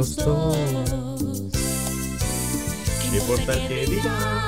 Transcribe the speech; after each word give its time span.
los 0.00 0.16
dos. 0.16 0.56
No 3.10 3.16
importa 3.16 3.52
que 3.68 3.86
digan 3.86 4.40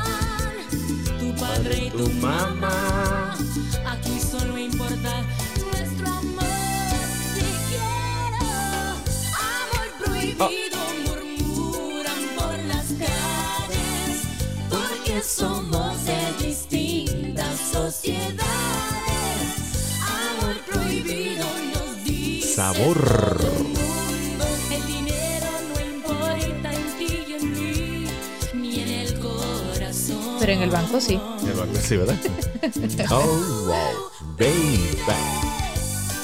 tu 1.21 1.35
padre 1.39 1.75
y 1.87 1.91
tu 1.91 2.09
mamá. 2.27 3.37
Aquí 3.87 4.19
solo 4.19 4.57
importa 4.57 5.13
nuestro 5.67 6.09
amor. 6.09 6.45
Te 7.35 7.45
quiero. 7.69 8.51
Amor 9.51 9.89
prohibido 10.03 10.79
murmuran 11.05 12.23
por 12.39 12.57
las 12.73 12.87
calles. 13.03 14.15
Porque 14.71 15.23
somos 15.23 15.93
de 16.07 16.47
distintas 16.47 17.59
sociedades. 17.73 18.43
Amor 20.01 20.57
prohibido 20.67 21.45
nos 21.75 22.05
dice 22.05 22.55
Sabor. 22.55 23.92
Pero 30.43 30.55
en 30.55 30.63
el 30.63 30.71
banco 30.71 31.01
sí. 31.01 31.21
El 31.47 31.53
banco 31.53 31.77
sí, 31.81 31.97
¿verdad? 31.97 32.17
oh, 33.13 33.65
wow. 33.67 34.35
Baby. 34.37 34.99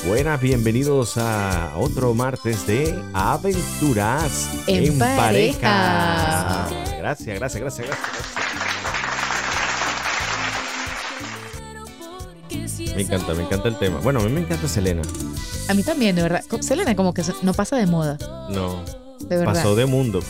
Buenas, 0.09 0.41
bienvenidos 0.41 1.17
a 1.19 1.75
otro 1.77 2.15
martes 2.15 2.67
de 2.67 3.01
Aventuras 3.15 4.49
En 4.67 4.99
pareja. 4.99 5.21
pareja. 5.21 6.69
Gracias, 6.99 7.39
gracias, 7.39 7.63
gracias, 7.63 7.87
gracias. 7.87 8.09
Me 12.97 13.03
encanta, 13.03 13.35
me 13.35 13.45
encanta 13.45 13.69
el 13.69 13.79
tema. 13.79 14.01
Bueno, 14.01 14.19
a 14.19 14.25
mí 14.25 14.31
me 14.31 14.41
encanta 14.41 14.67
Selena. 14.67 15.03
A 15.69 15.75
mí 15.75 15.85
también, 15.85 16.17
de 16.17 16.23
verdad. 16.23 16.43
Selena 16.61 16.97
como 16.97 17.15
que 17.15 17.23
no 17.43 17.55
pasa 17.55 17.77
de 17.77 17.87
moda, 17.87 18.19
No, 18.51 18.83
de 19.21 19.37
verdad. 19.37 19.55
pasó 19.55 19.75
de 19.77 19.87
mundo, 19.87 20.21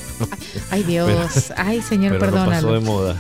Ay 0.71 0.83
Dios, 0.83 1.53
ay 1.57 1.81
Señor, 1.83 2.19
pero 2.19 2.31
no 2.33 2.37
pasó 2.47 2.51
perdónalo. 2.51 2.73
de 2.75 2.81
moda. 2.81 3.17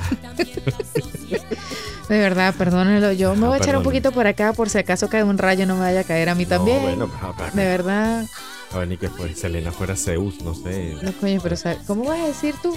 De 2.08 2.18
verdad, 2.18 2.54
perdónalo. 2.56 3.12
Yo 3.12 3.34
me 3.34 3.46
Ah, 3.46 3.48
voy 3.50 3.58
a 3.58 3.62
echar 3.62 3.76
un 3.76 3.82
poquito 3.82 4.12
por 4.12 4.26
acá 4.26 4.52
por 4.54 4.70
si 4.70 4.78
acaso 4.78 5.08
cae 5.08 5.22
un 5.24 5.36
rayo 5.38 5.66
no 5.66 5.74
me 5.74 5.80
vaya 5.82 6.00
a 6.00 6.04
caer 6.04 6.28
a 6.30 6.34
mí 6.34 6.46
también. 6.46 6.98
No, 6.98 7.06
bueno, 7.08 7.34
De 7.52 7.64
verdad. 7.64 8.24
a 8.72 8.78
ver, 8.78 8.88
ni 8.88 8.96
que 8.96 9.08
fue 9.10 9.34
Selena 9.34 9.72
fuera 9.72 9.94
Zeus, 9.94 10.40
no 10.42 10.54
sé. 10.54 10.96
No, 11.02 11.12
coño, 11.12 11.38
pero 11.42 11.56
¿cómo 11.86 12.04
vas 12.04 12.18
a 12.20 12.26
decir 12.26 12.54
tú 12.62 12.74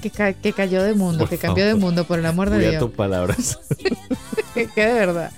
que, 0.00 0.10
ca- 0.10 0.32
que 0.32 0.52
cayó 0.52 0.82
de 0.82 0.94
mundo, 0.94 1.20
Por 1.20 1.28
que 1.28 1.38
cambió 1.38 1.64
de 1.64 1.76
mundo, 1.76 2.04
por 2.04 2.18
el 2.18 2.26
amor 2.26 2.50
de 2.50 2.56
Cuida 2.56 2.70
Dios? 2.70 2.82
tus 2.82 2.90
palabras. 2.92 3.58
Que, 4.54 4.66
de 4.86 4.92
verdad. 4.92 5.30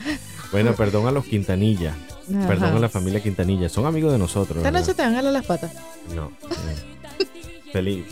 Bueno, 0.51 0.75
perdón 0.75 1.07
a 1.07 1.13
los 1.13 1.25
Quintanilla. 1.25 1.95
Ajá. 2.37 2.49
Perdón 2.49 2.75
a 2.75 2.79
la 2.81 2.89
familia 2.89 3.23
Quintanilla. 3.23 3.69
Son 3.69 3.87
amigos 3.87 4.11
de 4.11 4.19
nosotros. 4.19 4.57
Esta 4.57 4.73
noche 4.73 4.93
te 4.93 5.03
van 5.03 5.15
a 5.15 5.23
las 5.23 5.47
patas. 5.47 5.71
No. 6.13 6.33
eh. 6.51 6.94
Feliz. 7.75 8.05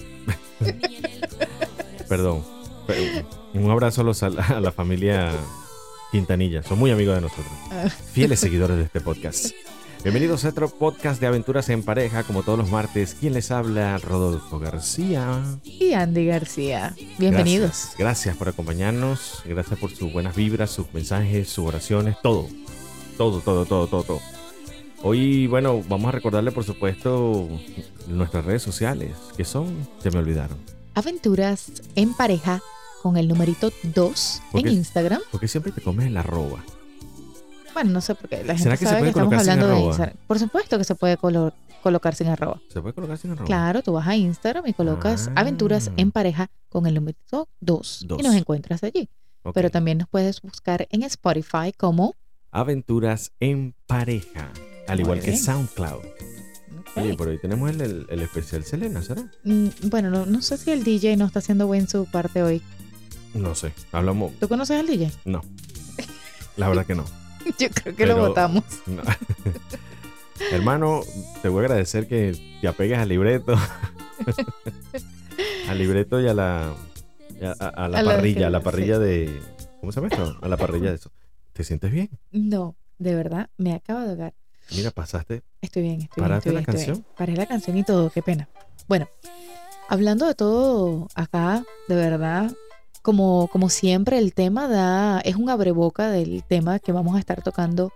Perdón. 2.09 2.43
Pe- 2.89 3.25
Un 3.55 3.71
abrazo 3.71 4.01
a, 4.01 4.05
los- 4.05 4.25
a 4.25 4.29
la- 4.29 4.43
a 4.45 4.61
la 4.61 4.73
familia 4.73 5.31
Quintanilla. 6.11 6.65
Son 6.65 6.81
muy 6.81 6.91
amigos 6.91 7.15
de 7.15 7.21
nosotros. 7.21 7.47
Ah. 7.71 7.89
Fieles 7.89 8.41
seguidores 8.41 8.77
de 8.77 8.83
este 8.83 9.01
podcast. 9.01 9.53
Bienvenidos 10.03 10.45
a 10.45 10.49
otro 10.49 10.69
podcast 10.69 11.21
de 11.21 11.29
aventuras 11.29 11.69
en 11.69 11.85
pareja, 11.85 12.25
como 12.25 12.43
todos 12.43 12.59
los 12.59 12.71
martes. 12.73 13.17
¿Quién 13.21 13.35
les 13.35 13.53
habla? 13.53 13.99
Rodolfo 13.99 14.59
García. 14.59 15.41
Y 15.63 15.93
Andy 15.93 16.27
García. 16.27 16.97
Bienvenidos. 17.19 17.69
Gracias, 17.71 17.97
gracias 17.99 18.37
por 18.37 18.49
acompañarnos. 18.49 19.43
Gracias 19.45 19.79
por 19.79 19.93
sus 19.95 20.13
buenas 20.13 20.35
vibras, 20.35 20.73
sus 20.73 20.93
mensajes, 20.93 21.49
sus 21.49 21.69
oraciones, 21.69 22.17
todo. 22.21 22.49
Todo, 23.17 23.39
todo, 23.39 23.65
todo, 23.65 23.87
todo, 23.87 24.03
todo. 24.03 24.21
Hoy, 25.03 25.47
bueno, 25.49 25.83
vamos 25.89 26.09
a 26.09 26.13
recordarle, 26.13 26.53
por 26.53 26.65
supuesto, 26.65 27.49
nuestras 28.09 28.45
redes 28.45 28.63
sociales, 28.63 29.13
que 29.37 29.45
son, 29.45 29.89
se 30.01 30.11
me 30.11 30.19
olvidaron. 30.19 30.59
Aventuras 30.95 31.73
en 31.97 32.15
pareja 32.15 32.61
con 33.03 33.17
el 33.17 33.27
numerito 33.27 33.71
2 33.83 34.43
¿Por 34.53 34.61
en? 34.61 34.69
Instagram. 34.75 35.21
Porque 35.33 35.49
siempre 35.49 35.73
te 35.73 35.81
comes 35.81 36.07
el 36.07 36.17
arroba. 36.17 36.63
Bueno, 37.75 37.91
no 37.91 38.01
sé 38.01 38.15
por 38.15 38.29
qué. 38.29 38.45
La 38.45 38.57
¿Será 38.57 38.77
gente 38.77 38.85
que 38.85 38.91
sabe 38.91 39.03
que 39.03 39.09
estamos 39.09 39.35
hablando 39.35 39.69
de? 39.69 39.81
Instagram. 39.81 40.17
Por 40.27 40.39
supuesto 40.39 40.79
que 40.79 40.85
se 40.85 40.95
puede 40.95 41.17
colo- 41.19 41.53
colocar 41.83 42.15
sin 42.15 42.29
arroba. 42.29 42.61
¿Se 42.69 42.81
puede 42.81 42.95
colocar 42.95 43.19
sin 43.19 43.31
arroba? 43.33 43.47
Claro, 43.47 43.83
tú 43.83 43.93
vas 43.95 44.07
a 44.07 44.15
Instagram 44.15 44.67
y 44.69 44.73
colocas 44.75 45.29
Ah. 45.35 45.41
aventuras 45.41 45.91
en 45.97 46.13
pareja 46.13 46.49
con 46.69 46.87
el 46.87 46.95
numerito 46.95 47.49
2 47.61 48.05
Dos. 48.07 48.21
y 48.21 48.23
nos 48.23 48.35
encuentras 48.37 48.85
allí. 48.85 49.09
Pero 49.53 49.71
también 49.71 49.99
nos 49.99 50.09
puedes 50.09 50.41
buscar 50.43 50.87
en 50.91 51.03
Spotify 51.03 51.73
como 51.77 52.15
Aventuras 52.53 53.33
en 53.41 53.75
pareja. 53.87 54.53
Al 54.89 55.01
igual 55.01 55.21
que. 55.21 55.37
SoundCloud. 55.37 56.05
Oye, 56.97 57.15
por 57.15 57.29
hoy 57.29 57.39
tenemos 57.39 57.71
el, 57.71 57.81
el- 57.81 58.07
el 58.11 58.21
especial 58.23 58.65
Selena, 58.65 59.03
¿será? 59.03 59.23
Mm, 59.45 59.69
Bueno, 59.85 60.11
no, 60.11 60.27
no 60.27 60.43
sé 60.43 60.57
si 60.59 60.71
el 60.71 60.85
DJ 60.85 61.17
no 61.17 61.25
está 61.27 61.39
haciendo 61.39 61.67
buen 61.67 61.89
su 61.89 62.05
parte 62.07 62.43
hoy. 62.43 62.61
No 63.35 63.55
sé. 63.55 63.73
Hablamos. 63.93 64.33
¿Tú 64.39 64.49
conoces 64.49 64.79
al 64.79 64.87
DJ? 64.87 65.11
No. 65.25 65.41
La 66.57 66.69
verdad 66.69 66.85
que 66.85 66.95
no. 66.95 67.05
Yo 67.59 67.69
creo 67.71 67.97
que 67.97 68.07
lo 68.07 68.17
votamos. 68.19 68.65
No. 68.87 69.03
Hermano, 70.51 71.01
te 71.41 71.49
voy 71.49 71.63
a 71.63 71.67
agradecer 71.67 72.09
que 72.09 72.37
te 72.61 72.69
apegues 72.69 72.99
al 72.99 73.09
libreto. 73.09 73.55
al 75.69 75.79
libreto 75.79 76.21
y 76.21 76.29
a 76.29 76.35
la, 76.35 76.75
y 77.41 77.45
a, 77.45 77.53
a- 77.59 77.69
a 77.69 77.89
la 77.89 77.99
A 77.99 78.03
la 78.03 78.15
parrilla, 78.17 78.47
a 78.49 78.51
la 78.51 78.59
sí. 78.59 78.65
parrilla 78.65 78.99
de. 78.99 79.41
¿Cómo 79.81 79.93
se 79.93 80.01
llama 80.01 80.09
esto? 80.13 80.39
A 80.43 80.49
la 80.49 80.57
parrilla 80.57 80.91
de 80.91 80.97
eso. 80.97 81.11
¿Te 81.53 81.65
sientes 81.65 81.91
bien? 81.91 82.11
No, 82.31 82.77
de 82.99 83.15
verdad, 83.15 83.51
me 83.57 83.75
acabo 83.75 84.01
de 84.01 84.11
ahogar. 84.11 84.35
Mira, 84.71 84.91
pasaste. 84.91 85.43
Estoy 85.61 85.83
bien, 85.83 86.03
estoy 86.03 86.09
bien. 86.17 86.29
¿Paraste 86.29 86.49
Estoy 86.49 86.53
la 86.55 86.61
bien, 86.61 86.71
estoy 86.71 86.85
bien. 86.85 87.03
canción? 87.03 87.17
Paré 87.17 87.37
la 87.37 87.47
canción 87.47 87.77
y 87.77 87.83
todo, 87.85 88.11
qué 88.11 88.23
pena. 88.23 88.49
Bueno, 88.89 89.09
hablando 89.89 90.27
de 90.27 90.35
todo 90.35 91.09
acá, 91.15 91.65
de 91.89 91.95
verdad, 91.95 92.53
como, 93.03 93.49
como 93.49 93.69
siempre, 93.69 94.19
el 94.19 94.33
tema 94.33 94.69
da, 94.69 95.21
es 95.21 95.37
un 95.37 95.51
abreboca 95.51 96.11
del 96.11 96.45
tema 96.45 96.79
que 96.79 96.93
vamos 96.93 97.17
a 97.17 97.19
estar 97.19 97.43
tocando 97.43 97.93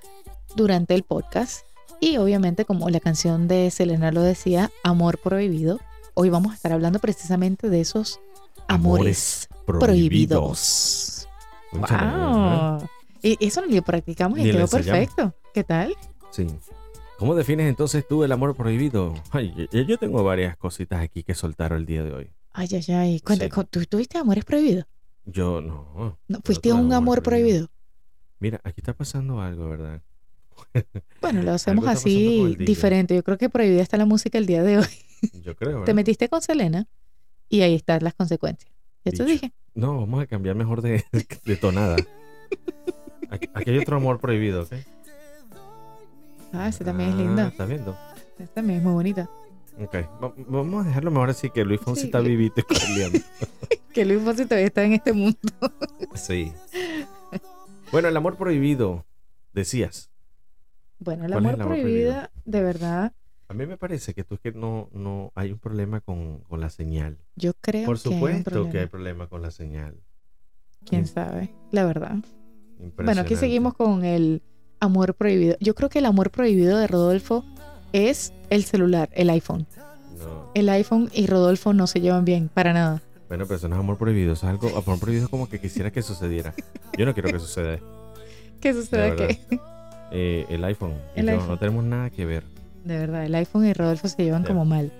durante 0.56 0.94
el 0.94 1.04
podcast. 1.04 1.64
Y 2.00 2.18
obviamente, 2.18 2.64
como 2.64 2.90
la 2.90 3.00
canción 3.00 3.48
de 3.48 3.70
Selena 3.70 4.10
lo 4.12 4.22
decía, 4.22 4.70
Amor 4.82 5.18
Prohibido, 5.18 5.80
hoy 6.14 6.28
vamos 6.28 6.52
a 6.52 6.56
estar 6.56 6.72
hablando 6.72 6.98
precisamente 6.98 7.70
de 7.70 7.80
esos 7.80 8.20
amores, 8.68 9.48
prohibidos. 9.64 11.28
¡Wow! 11.72 12.86
Y 13.22 13.44
eso 13.44 13.62
lo 13.66 13.82
practicamos 13.82 14.38
y 14.38 14.42
Ni 14.42 14.52
quedó 14.52 14.68
perfecto. 14.68 15.34
¿Qué 15.54 15.64
tal? 15.64 15.96
Sí. 16.36 16.46
¿Cómo 17.18 17.34
defines 17.34 17.66
entonces 17.66 18.06
tú 18.06 18.24
el 18.24 18.32
amor 18.32 18.54
prohibido? 18.54 19.14
Ay, 19.30 19.68
yo, 19.72 19.96
tengo 19.96 20.22
varias 20.22 20.54
cositas 20.58 21.00
aquí 21.00 21.22
que 21.22 21.34
soltar 21.34 21.72
el 21.72 21.86
día 21.86 22.02
de 22.02 22.12
hoy. 22.12 22.30
Ay, 22.52 22.68
ay, 22.72 22.94
ay. 22.94 23.20
Cuenta, 23.20 23.46
Sí. 23.46 23.66
¿Tú 23.70 23.84
tuviste 23.86 24.18
amores 24.18 24.44
prohibidos? 24.44 24.84
Yo 25.24 25.62
no. 25.62 26.18
¿No? 26.28 26.40
¿Fuiste 26.44 26.74
un 26.74 26.92
amor 26.92 27.22
prohibido? 27.22 27.70
Mira, 28.38 28.60
aquí 28.64 28.82
está 28.82 28.92
pasando 28.92 29.40
algo, 29.40 29.70
¿verdad? 29.70 30.02
Bueno, 31.22 31.42
lo 31.42 31.52
hacemos 31.52 31.86
así 31.86 32.54
diferente. 32.58 33.14
Yo 33.14 33.22
creo 33.24 33.38
que 33.38 33.48
prohibida 33.48 33.80
está 33.82 33.96
la 33.96 34.04
música 34.04 34.36
el 34.36 34.44
día 34.46 34.62
de 34.62 34.78
hoy. 34.78 34.86
Yo 35.42 35.56
creo. 35.56 35.70
Te 35.70 35.76
¿verdad? 35.78 35.94
metiste 35.94 36.28
con 36.28 36.42
Selena 36.42 36.86
y 37.48 37.62
ahí 37.62 37.74
están 37.74 38.04
las 38.04 38.14
consecuencias. 38.14 38.70
Ya 39.04 39.12
te 39.12 39.24
dije. 39.24 39.52
No, 39.74 40.00
vamos 40.00 40.22
a 40.22 40.26
cambiar 40.26 40.54
mejor 40.54 40.82
de, 40.82 41.02
de 41.44 41.56
tonada. 41.56 41.96
Aquí, 43.30 43.48
aquí 43.54 43.70
hay 43.70 43.78
otro 43.78 43.96
amor 43.96 44.20
prohibido, 44.20 44.62
¿ok? 44.62 44.74
Ah, 46.56 46.68
ese 46.68 46.84
también 46.84 47.10
es 47.10 47.14
Ah, 47.14 47.18
lindo. 47.18 47.42
¿Estás 47.46 47.68
viendo? 47.68 47.96
También 48.54 48.78
es 48.78 48.84
muy 48.84 48.92
bonita. 48.94 49.30
Ok. 49.78 49.94
Va- 50.22 50.32
vamos 50.48 50.84
a 50.84 50.88
dejarlo 50.88 51.10
mejor 51.10 51.30
así 51.30 51.50
que 51.50 51.64
Luis 51.64 51.80
Fonsi 51.80 52.02
Sí. 52.02 52.06
está 52.06 52.20
vivito 52.20 52.60
y. 52.60 52.64
Que 53.92 54.04
Luis 54.04 54.22
Fonsi 54.22 54.44
todavía 54.44 54.66
está 54.66 54.84
en 54.84 54.92
este 54.94 55.12
mundo. 55.14 55.38
Sí. 56.14 56.52
Bueno, 57.92 58.08
el 58.08 58.16
amor 58.16 58.36
prohibido, 58.36 59.06
decías. 59.52 60.10
Bueno, 60.98 61.24
el 61.24 61.32
¿Cuál 61.32 61.44
es 61.44 61.50
amor 61.50 61.54
el 61.54 61.60
amor 61.62 61.76
prohibido, 61.78 62.12
prohibido? 62.12 62.30
de 62.44 62.62
verdad, 62.62 63.12
A 63.48 63.54
mí 63.54 63.64
me 63.66 63.76
parece 63.76 64.12
que 64.12 64.24
tú 64.24 64.34
es 64.34 64.40
que 64.40 64.52
no, 64.52 64.88
no 64.92 65.30
hay 65.34 65.52
un 65.52 65.58
problema 65.58 66.00
con, 66.00 66.40
con 66.40 66.60
la 66.60 66.68
señal. 66.70 67.16
yo 67.36 67.52
creo 67.60 67.86
Por 67.86 68.00
que 68.00 68.08
hay 68.08 68.14
un 68.14 68.18
supuesto 68.18 68.70
que 68.70 68.80
hay 68.80 68.86
problema. 68.86 69.28
con 69.28 69.40
la 69.42 69.50
señal. 69.50 69.94
¿Quién 70.84 71.06
sabe? 71.06 71.54
La 71.70 71.84
verdad. 71.84 72.16
Bueno, 72.96 73.20
aquí 73.22 73.36
seguimos 73.36 73.74
con 73.74 74.04
el 74.04 74.42
amor 74.80 75.14
prohibido. 75.14 75.56
Yo 75.60 75.74
creo 75.74 75.88
que 75.88 75.98
el 76.00 76.06
amor 76.06 76.30
prohibido 76.30 76.78
de 76.78 76.86
Rodolfo 76.86 77.44
es 77.92 78.32
el 78.50 78.64
celular, 78.64 79.08
el 79.12 79.30
iPhone. 79.30 79.66
No. 80.18 80.50
El 80.54 80.68
iPhone 80.68 81.10
y 81.12 81.26
Rodolfo 81.26 81.72
no 81.72 81.86
se 81.86 82.00
llevan 82.00 82.24
bien, 82.24 82.48
para 82.52 82.72
nada. 82.72 83.02
Bueno, 83.28 83.44
pero 83.46 83.56
eso 83.56 83.68
no 83.68 83.74
es 83.76 83.80
amor 83.80 83.98
prohibido, 83.98 84.34
eso 84.34 84.46
es 84.46 84.50
algo, 84.50 84.68
amor 84.76 85.00
prohibido 85.00 85.28
como 85.28 85.48
que 85.48 85.60
quisiera 85.60 85.90
que 85.90 86.02
sucediera. 86.02 86.54
Yo 86.96 87.04
no 87.04 87.12
quiero 87.12 87.30
que 87.30 87.40
suceda. 87.40 87.78
¿Qué 88.60 88.72
que 88.72 89.38
Eh, 90.12 90.46
el 90.48 90.64
iPhone 90.64 90.94
El 91.14 91.26
yo 91.26 91.32
iPhone. 91.32 91.48
no 91.48 91.58
tenemos 91.58 91.84
nada 91.84 92.10
que 92.10 92.24
ver. 92.24 92.44
De 92.84 92.96
verdad, 92.98 93.24
el 93.24 93.34
iPhone 93.34 93.66
y 93.66 93.72
Rodolfo 93.72 94.08
se 94.08 94.22
llevan 94.22 94.44
como 94.44 94.64
mal. 94.64 94.92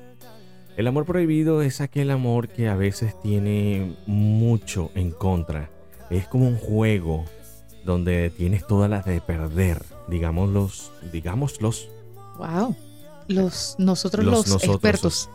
El 0.76 0.86
amor 0.88 1.06
prohibido 1.06 1.62
es 1.62 1.80
aquel 1.80 2.10
amor 2.10 2.48
que 2.48 2.68
a 2.68 2.74
veces 2.74 3.18
tiene 3.22 3.96
mucho 4.06 4.90
en 4.94 5.10
contra. 5.10 5.70
Es 6.10 6.26
como 6.26 6.46
un 6.46 6.58
juego 6.58 7.24
donde 7.86 8.28
tienes 8.30 8.66
todas 8.66 8.90
las 8.90 9.04
de 9.06 9.20
perder, 9.22 9.82
digámoslos, 10.08 10.90
digámoslos. 11.12 11.88
Wow. 12.36 12.76
Los, 13.28 13.76
nosotros 13.78 14.24
Los 14.24 14.34
los, 14.34 14.48
nosotros, 14.48 14.74
expertos. 14.76 15.30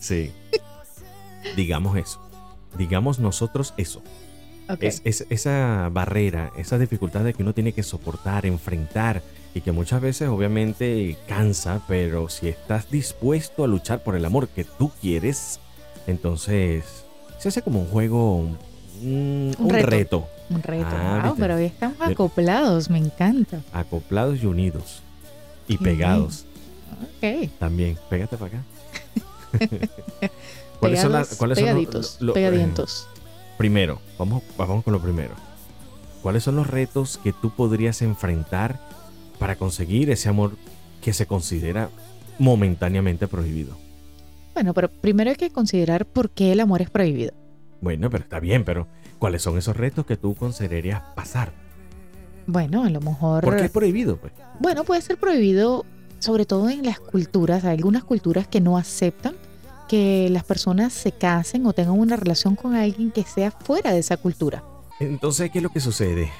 Sí. 0.00 0.30
Digamos 1.56 1.96
eso. 1.96 2.20
Digamos 2.76 3.18
nosotros 3.18 3.72
eso. 3.76 4.02
Es, 4.80 5.00
es- 5.04 5.26
esa 5.30 5.88
barrera, 5.92 6.52
esa 6.56 6.76
dificultad 6.78 7.20
de 7.22 7.32
que 7.34 7.42
uno 7.42 7.54
tiene 7.54 7.72
que 7.72 7.82
soportar, 7.84 8.46
enfrentar 8.46 9.22
y 9.54 9.60
que 9.60 9.70
muchas 9.72 10.00
veces 10.00 10.28
obviamente 10.28 11.16
cansa, 11.28 11.80
pero 11.88 12.28
si 12.28 12.48
estás 12.48 12.90
dispuesto 12.90 13.64
a 13.64 13.68
luchar 13.68 14.02
por 14.02 14.16
el 14.16 14.24
amor 14.24 14.48
que 14.48 14.64
tú 14.64 14.90
quieres, 15.00 15.60
entonces 16.06 16.84
se 17.38 17.48
hace 17.48 17.62
como 17.62 17.80
un 17.80 17.86
juego, 17.86 18.36
un, 19.02 19.54
un 19.58 19.70
reto. 19.70 19.86
reto. 19.86 20.28
Un 20.50 20.62
reto. 20.62 20.86
Ah, 20.90 21.20
wow, 21.22 21.30
¿viste? 21.32 21.40
pero 21.40 21.54
hoy 21.56 21.64
estamos 21.64 21.96
acoplados, 22.00 22.88
me 22.90 22.98
encanta. 22.98 23.60
acoplados 23.72 24.42
y 24.42 24.46
unidos 24.46 25.02
y 25.68 25.78
pegados 25.78 26.44
Ok. 27.20 27.50
también. 27.58 27.98
Pégate 28.08 28.36
para 28.36 28.58
acá. 28.58 28.64
¿Cuáles 30.80 31.00
son, 31.00 31.12
las, 31.12 31.34
cuáles 31.36 31.58
son 31.58 31.66
los- 31.66 31.74
pegaditos, 31.74 32.16
lo- 32.20 32.32
pegadientos. 32.34 33.08
Primero, 33.58 34.00
vamos, 34.18 34.42
vamos 34.58 34.84
con 34.84 34.92
lo 34.92 35.00
primero. 35.00 35.34
¿Cuáles 36.22 36.42
son 36.44 36.56
los 36.56 36.66
retos 36.66 37.18
que 37.22 37.32
tú 37.32 37.50
podrías 37.50 38.02
enfrentar 38.02 38.78
para 39.38 39.56
conseguir 39.56 40.10
ese 40.10 40.28
amor 40.28 40.56
que 41.00 41.12
se 41.12 41.26
considera 41.26 41.88
momentáneamente 42.38 43.26
prohibido? 43.28 43.76
Bueno, 44.54 44.74
pero 44.74 44.90
primero 44.90 45.30
hay 45.30 45.36
que 45.36 45.50
considerar 45.50 46.04
por 46.06 46.30
qué 46.30 46.52
el 46.52 46.60
amor 46.60 46.82
es 46.82 46.90
prohibido. 46.90 47.32
Bueno, 47.80 48.10
pero 48.10 48.24
está 48.24 48.40
bien, 48.40 48.64
pero 48.64 48.86
¿cuáles 49.18 49.42
son 49.42 49.58
esos 49.58 49.76
retos 49.76 50.06
que 50.06 50.16
tú 50.16 50.34
considerarías 50.34 51.02
pasar? 51.14 51.52
Bueno, 52.46 52.84
a 52.84 52.90
lo 52.90 53.00
mejor. 53.00 53.44
¿Por 53.44 53.56
qué 53.56 53.64
es 53.64 53.70
prohibido? 53.70 54.16
Pues? 54.16 54.32
Bueno, 54.60 54.84
puede 54.84 55.02
ser 55.02 55.18
prohibido, 55.18 55.84
sobre 56.18 56.46
todo 56.46 56.70
en 56.70 56.84
las 56.84 57.00
culturas. 57.00 57.64
Hay 57.64 57.76
algunas 57.76 58.04
culturas 58.04 58.46
que 58.46 58.60
no 58.60 58.78
aceptan 58.78 59.34
que 59.88 60.28
las 60.30 60.44
personas 60.44 60.92
se 60.92 61.12
casen 61.12 61.66
o 61.66 61.72
tengan 61.72 61.98
una 61.98 62.16
relación 62.16 62.56
con 62.56 62.74
alguien 62.74 63.10
que 63.10 63.22
sea 63.22 63.50
fuera 63.50 63.92
de 63.92 64.00
esa 64.00 64.16
cultura. 64.16 64.64
Entonces, 64.98 65.50
¿qué 65.50 65.58
es 65.58 65.62
lo 65.62 65.70
que 65.70 65.80
sucede? 65.80 66.30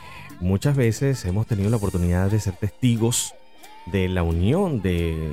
Muchas 0.41 0.77
veces 0.77 1.25
hemos 1.25 1.47
tenido 1.47 1.71
la 1.71 1.77
oportunidad 1.77 2.31
de 2.31 2.41
ser 2.41 2.57
testigos 2.57 3.35
de 3.87 4.09
la 4.09 4.23
unión 4.23 4.83
de 4.83 5.33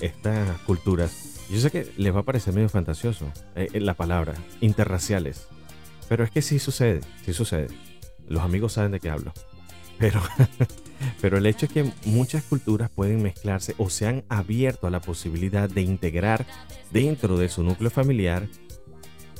estas 0.00 0.58
culturas. 0.62 1.39
Yo 1.50 1.58
sé 1.58 1.72
que 1.72 1.90
les 1.96 2.14
va 2.14 2.20
a 2.20 2.24
parecer 2.24 2.54
medio 2.54 2.68
fantasioso 2.68 3.26
eh, 3.56 3.68
eh, 3.72 3.80
la 3.80 3.94
palabra, 3.94 4.34
interraciales. 4.60 5.48
Pero 6.08 6.22
es 6.22 6.30
que 6.30 6.42
sí 6.42 6.60
sucede, 6.60 7.00
sí 7.24 7.32
sucede. 7.32 7.68
Los 8.28 8.42
amigos 8.42 8.74
saben 8.74 8.92
de 8.92 9.00
qué 9.00 9.10
hablo. 9.10 9.32
Pero, 9.98 10.22
pero 11.20 11.38
el 11.38 11.46
hecho 11.46 11.66
es 11.66 11.72
que 11.72 11.92
muchas 12.04 12.44
culturas 12.44 12.88
pueden 12.88 13.22
mezclarse 13.22 13.74
o 13.78 13.90
se 13.90 14.06
han 14.06 14.24
abierto 14.28 14.86
a 14.86 14.90
la 14.90 15.00
posibilidad 15.00 15.68
de 15.68 15.82
integrar 15.82 16.46
dentro 16.92 17.36
de 17.36 17.48
su 17.48 17.64
núcleo 17.64 17.90
familiar 17.90 18.46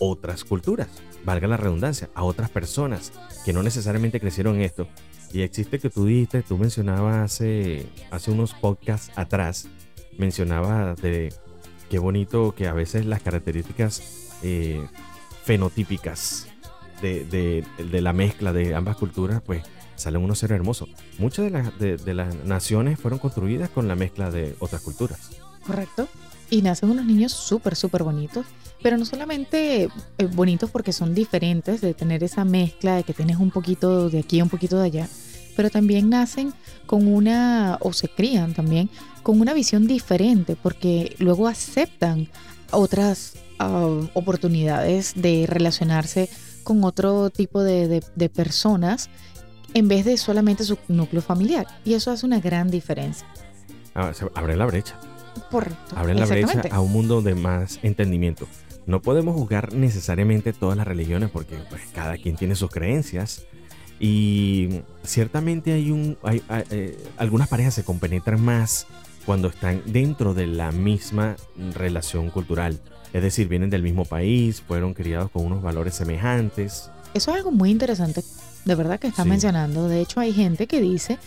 otras 0.00 0.44
culturas, 0.44 0.88
valga 1.24 1.46
la 1.46 1.58
redundancia, 1.58 2.10
a 2.14 2.24
otras 2.24 2.50
personas 2.50 3.12
que 3.44 3.52
no 3.52 3.62
necesariamente 3.62 4.18
crecieron 4.18 4.60
esto. 4.60 4.88
Y 5.32 5.42
existe 5.42 5.78
que 5.78 5.90
tú 5.90 6.06
dijiste, 6.06 6.42
tú 6.42 6.58
mencionabas 6.58 7.16
hace, 7.18 7.86
hace 8.10 8.32
unos 8.32 8.54
podcasts 8.54 9.12
atrás, 9.14 9.68
mencionabas 10.18 11.00
de 11.00 11.32
qué 11.90 11.98
bonito 11.98 12.54
que 12.56 12.66
a 12.68 12.72
veces 12.72 13.04
las 13.04 13.20
características 13.20 14.02
eh, 14.42 14.86
fenotípicas 15.44 16.46
de, 17.02 17.24
de- 17.26 17.64
de 17.84 18.00
la 18.00 18.12
mezcla 18.12 18.52
de 18.52 18.74
ambas 18.74 18.96
culturas, 18.96 19.42
pues 19.44 19.62
salen 19.96 20.22
unos 20.22 20.38
seres 20.38 20.56
hermosos. 20.56 20.88
Muchas 21.18 21.44
de 21.44 21.50
las, 21.50 21.78
de, 21.78 21.96
de 21.98 22.14
las 22.14 22.34
naciones 22.46 22.98
fueron 22.98 23.18
construidas 23.18 23.68
con 23.68 23.88
la 23.88 23.96
mezcla 23.96 24.30
de 24.30 24.54
otras 24.60 24.80
culturas. 24.82 25.30
¿Correcto? 25.66 26.08
Y 26.48 26.62
nacen 26.62 26.90
unos 26.90 27.04
niños 27.04 27.32
súper, 27.32 27.76
súper 27.76 28.02
bonitos. 28.02 28.46
Pero 28.82 28.96
no 28.96 29.04
solamente 29.04 29.84
eh, 29.84 30.26
bonitos 30.32 30.70
porque 30.70 30.92
son 30.94 31.14
diferentes, 31.14 31.82
de 31.82 31.92
tener 31.92 32.24
esa 32.24 32.44
mezcla, 32.46 32.96
de 32.96 33.02
que 33.02 33.12
tienes 33.12 33.36
un 33.36 33.50
poquito 33.50 34.08
de 34.08 34.20
aquí, 34.20 34.40
un 34.40 34.48
poquito 34.48 34.78
de 34.78 34.86
allá, 34.86 35.08
pero 35.60 35.68
también 35.68 36.08
nacen 36.08 36.54
con 36.86 37.06
una, 37.06 37.76
o 37.82 37.92
se 37.92 38.08
crían 38.08 38.54
también, 38.54 38.88
con 39.22 39.42
una 39.42 39.52
visión 39.52 39.86
diferente, 39.86 40.56
porque 40.56 41.14
luego 41.18 41.48
aceptan 41.48 42.28
otras 42.70 43.34
ah, 43.58 43.86
oportunidades 44.14 45.12
de 45.16 45.44
relacionarse 45.46 46.30
con 46.64 46.82
otro 46.82 47.28
tipo 47.28 47.62
de, 47.62 47.88
de- 47.88 48.02
de 48.16 48.28
personas 48.30 49.10
en 49.74 49.86
vez 49.86 50.06
de 50.06 50.16
solamente 50.16 50.64
su 50.64 50.78
núcleo 50.88 51.20
familiar. 51.20 51.66
Y 51.84 51.92
eso 51.92 52.10
hace 52.10 52.24
una 52.24 52.40
gran 52.40 52.70
diferencia. 52.70 53.26
Ah, 53.94 54.12
se 54.14 54.24
abre 54.34 54.56
la 54.56 54.64
brecha. 54.64 54.98
Correcto. 55.50 55.94
abren 55.94 56.18
la 56.18 56.24
brecha 56.24 56.62
a 56.70 56.80
un 56.80 56.90
mundo 56.90 57.20
de 57.20 57.34
más 57.34 57.80
entendimiento. 57.82 58.46
No 58.86 59.02
podemos 59.02 59.34
juzgar 59.36 59.74
necesariamente 59.74 60.54
todas 60.54 60.78
las 60.78 60.86
religiones 60.86 61.28
porque 61.30 61.56
pues, 61.68 61.82
cada 61.94 62.16
quien 62.16 62.36
tiene 62.36 62.54
sus 62.54 62.70
creencias 62.70 63.44
y 64.00 64.80
ciertamente 65.04 65.72
hay 65.72 65.90
un 65.90 66.16
hay, 66.22 66.42
hay, 66.48 66.64
eh, 66.70 66.98
algunas 67.18 67.48
parejas 67.48 67.74
se 67.74 67.84
compenetran 67.84 68.40
más 68.42 68.86
cuando 69.26 69.48
están 69.48 69.82
dentro 69.86 70.32
de 70.34 70.46
la 70.46 70.72
misma 70.72 71.36
relación 71.74 72.30
cultural. 72.30 72.80
Es 73.12 73.22
decir, 73.22 73.46
vienen 73.48 73.70
del 73.70 73.82
mismo 73.82 74.04
país, 74.06 74.62
fueron 74.66 74.94
criados 74.94 75.30
con 75.30 75.44
unos 75.44 75.62
valores 75.62 75.94
semejantes. 75.94 76.90
Eso 77.12 77.30
es 77.32 77.36
algo 77.36 77.50
muy 77.52 77.70
interesante, 77.70 78.22
de 78.64 78.74
verdad 78.74 78.98
que 78.98 79.08
estás 79.08 79.24
Sí. 79.24 79.28
mencionando. 79.30 79.88
De 79.88 80.00
hecho, 80.00 80.20
hay 80.20 80.32
gente 80.32 80.66
que 80.66 80.80
dice, 80.80 81.18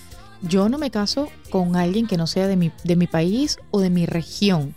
yo 0.42 0.68
no 0.70 0.78
me 0.78 0.90
caso 0.92 1.30
con 1.52 1.76
alguien 1.76 2.08
que 2.08 2.18
no 2.18 2.26
sea 2.26 2.48
de 2.48 2.56
mi, 2.56 2.72
de 2.84 2.96
mi 2.96 3.06
país 3.06 3.58
o 3.70 3.80
de 3.80 3.90
mi 3.90 4.06
región. 4.06 4.76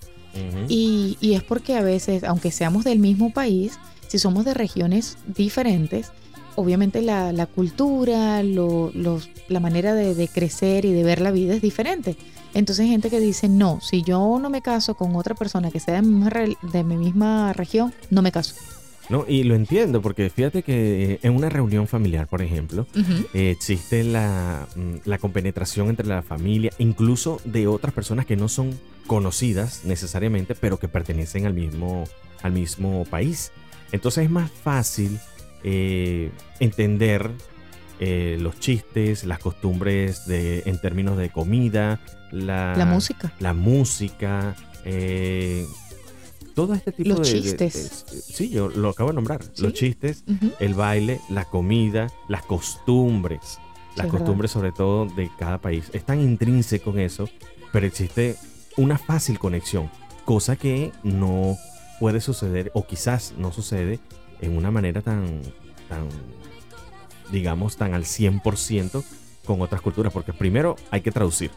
Y, 0.69 1.16
y 1.22 1.32
es 1.32 1.43
porque 1.43 1.76
a 1.76 1.81
veces, 1.81 2.22
aunque 2.22 2.50
seamos 2.50 2.84
del 2.84 2.98
mismo 2.98 3.32
país, 3.32 3.78
si 4.08 4.19
somos 4.19 4.44
de 4.44 4.52
regiones 4.52 5.16
diferentes, 5.26 6.12
obviamente 6.56 7.03
la, 7.03 7.32
la 7.32 7.47
cultura, 7.47 8.43
lo- 8.43 8.91
los- 8.94 9.31
la 9.48 9.60
manera 9.60 9.94
de, 9.94 10.15
de 10.15 10.29
crecer 10.29 10.84
y 10.84 10.93
de 10.93 11.05
ver 11.05 11.20
la 11.20 11.31
vida 11.31 11.55
es 11.55 11.63
diferente. 11.63 12.17
Entonces 12.55 12.84
hay 12.84 12.91
gente 12.91 13.10
que 13.10 13.20
dice, 13.20 13.48
no, 13.48 13.81
si 13.82 14.03
yo 14.03 14.39
no 14.41 14.48
me 14.51 14.63
caso 14.63 14.94
con 14.94 15.15
otra 15.17 15.34
persona 15.34 15.70
que 15.70 15.79
sea 15.81 15.94
de 15.94 16.03
mi 16.03 16.08
misma, 16.15 16.31
re- 16.31 16.56
de 16.72 16.84
mi 16.84 16.96
misma 16.96 17.53
región, 17.53 17.93
no 18.10 18.22
me 18.22 18.32
caso. 18.32 18.55
No, 19.08 19.25
y 19.29 19.44
lo 19.44 19.55
entiendo 19.55 20.03
porque 20.03 20.31
fíjate 20.31 20.65
que 20.65 21.13
eh, 21.13 21.19
en 21.22 21.36
una 21.36 21.48
reunión 21.48 21.86
familiar, 21.86 22.27
por 22.27 22.43
ejemplo. 22.43 22.86
Eh, 23.34 23.51
existe 23.53 24.03
la, 24.03 24.67
mm, 24.75 24.94
la 25.08 25.19
compenetración 25.19 25.91
entre 25.91 26.06
la 26.08 26.22
familia, 26.22 26.72
incluso 26.79 27.41
de 27.44 27.69
otras 27.69 27.94
personas 27.94 28.27
que 28.27 28.34
no 28.34 28.48
son 28.48 28.70
conocidas 29.06 29.82
necesariamente, 29.84 30.56
pero 30.56 30.79
que 30.81 30.89
pertenecen 30.89 31.46
al 31.46 31.55
mismo, 31.55 32.03
al 32.43 32.51
mismo 32.53 33.05
país. 33.05 33.53
Entonces 33.93 34.25
es 34.25 34.31
más 34.31 34.51
fácil 34.51 35.20
eh, 35.65 36.31
entender 36.60 37.31
eh, 38.01 38.36
los 38.41 38.58
chistes, 38.60 39.25
las 39.25 39.39
costumbres 39.39 40.27
de, 40.27 40.63
en 40.67 40.79
términos 40.81 41.17
de 41.17 41.31
comida, 41.31 42.01
la, 42.31 42.75
La 42.77 42.84
música. 42.84 43.32
la 43.41 43.53
música, 43.55 44.55
eh, 44.84 45.67
todo 46.55 46.75
este 46.75 46.93
tipo 46.93 47.10
Los 47.10 47.29
de, 47.29 47.34
de- 47.34 47.43
chistes. 47.43 48.06
de- 48.10 48.20
sí, 48.20 48.48
yo 48.51 48.69
lo 48.69 48.91
acabo 48.91 49.10
de 49.10 49.15
nombrar. 49.15 49.43
Sí. 49.43 49.63
Los 49.63 49.72
chistes 49.75 50.25
el 50.58 50.75
baile, 50.75 51.20
la 51.29 51.44
comida, 51.44 52.08
las 52.29 52.43
costumbres, 52.43 53.58
las 53.96 54.06
es 54.06 54.13
costumbres 54.13 54.51
sobre 54.51 54.72
todo 54.72 55.06
de 55.06 55.31
cada 55.39 55.58
país. 55.58 55.84
Es 55.93 56.05
tan 56.05 56.20
intrínseco 56.20 56.91
en 56.91 57.01
eso, 57.01 57.29
pero 57.72 57.86
existe 57.86 58.36
una 58.77 58.98
fácil 58.98 59.39
conexión, 59.39 59.91
cosa 60.25 60.56
que 60.56 60.93
no 61.03 61.56
puede 61.98 62.20
suceder 62.20 62.70
o 62.75 62.86
quizás 62.86 63.32
no 63.39 63.53
sucede 63.53 64.01
en 64.40 64.56
una 64.56 64.70
manera 64.70 65.02
tan, 65.02 65.43
tan 65.88 66.08
digamos, 67.31 67.76
tan 67.76 67.94
al 67.94 68.05
100% 68.05 69.02
con 69.44 69.60
otras 69.60 69.81
culturas, 69.81 70.12
porque 70.12 70.32
primero 70.32 70.76
hay 70.90 71.00
que 71.00 71.12
traducir 71.12 71.50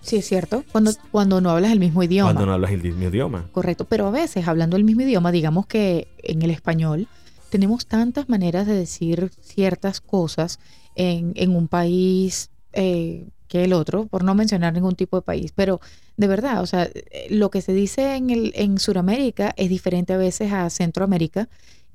Sí, 0.00 0.16
es 0.16 0.26
cierto. 0.26 0.64
Cuando, 0.72 0.92
cuando 1.10 1.40
no 1.40 1.50
hablas 1.50 1.72
el 1.72 1.80
mismo 1.80 2.02
idioma. 2.02 2.30
cuando 2.30 2.46
no 2.46 2.52
hablas 2.52 2.70
el 2.70 2.82
mismo 2.82 3.08
idioma. 3.08 3.48
Correcto. 3.52 3.84
Pero 3.84 4.06
a 4.06 4.10
veces, 4.10 4.48
hablando 4.48 4.76
el 4.76 4.84
mismo 4.84 5.02
idioma, 5.02 5.32
digamos 5.32 5.66
que 5.66 6.08
en 6.22 6.42
el 6.42 6.50
español 6.50 7.08
tenemos 7.50 7.86
tantas 7.86 8.28
maneras 8.28 8.66
de 8.66 8.74
decir 8.74 9.30
ciertas 9.40 10.00
cosas 10.00 10.60
en, 10.94 11.32
en 11.36 11.54
un 11.54 11.68
país 11.68 12.50
eh, 12.72 13.26
que 13.48 13.64
el 13.64 13.72
otro, 13.72 14.06
por 14.06 14.24
no 14.24 14.34
mencionar 14.34 14.72
ningún 14.72 14.94
tipo 14.94 15.16
de 15.16 15.22
país. 15.22 15.52
Pero 15.54 15.80
de 16.16 16.26
verdad, 16.26 16.62
o 16.62 16.66
sea, 16.66 16.84
eh, 16.84 17.26
lo 17.30 17.50
que 17.50 17.60
se 17.60 17.72
dice 17.72 18.16
en, 18.16 18.30
el, 18.30 18.52
en 18.54 18.78
Sudamérica 18.78 19.52
es 19.56 19.68
diferente 19.68 20.12
a 20.12 20.18
veces 20.18 20.52
a 20.52 20.68
Centroamérica. 20.70 21.48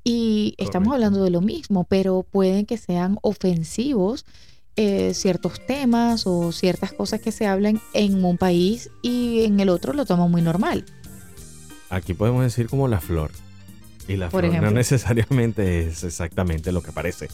Y 0.04 0.54
estamos 0.58 0.92
hablando 0.92 1.24
de 1.24 1.30
lo 1.30 1.40
mismo, 1.40 1.84
pero 1.84 2.26
pueden 2.30 2.66
que 2.66 2.76
sean 2.76 3.18
ofensivos 3.22 4.26
eh, 4.76 5.14
ciertos 5.14 5.64
temas 5.66 6.26
o 6.26 6.52
ciertas 6.52 6.92
cosas 6.92 7.20
que 7.20 7.32
se 7.32 7.46
hablan 7.46 7.80
en 7.94 8.22
un 8.24 8.36
país 8.36 8.90
y 9.02 9.44
en 9.44 9.60
el 9.60 9.68
otro 9.70 9.92
lo 9.94 10.04
toman 10.04 10.30
muy 10.30 10.42
normal. 10.42 10.84
Aquí 11.90 12.12
podemos 12.12 12.42
decir 12.42 12.68
como 12.68 12.86
la 12.88 13.00
flor. 13.00 13.30
Y 14.06 14.16
la 14.16 14.28
Por 14.28 14.40
flor 14.42 14.50
ejemplo. 14.50 14.70
no 14.70 14.76
necesariamente 14.76 15.88
es 15.88 16.04
exactamente 16.04 16.70
lo 16.72 16.82
que 16.82 16.92
parece. 16.92 17.28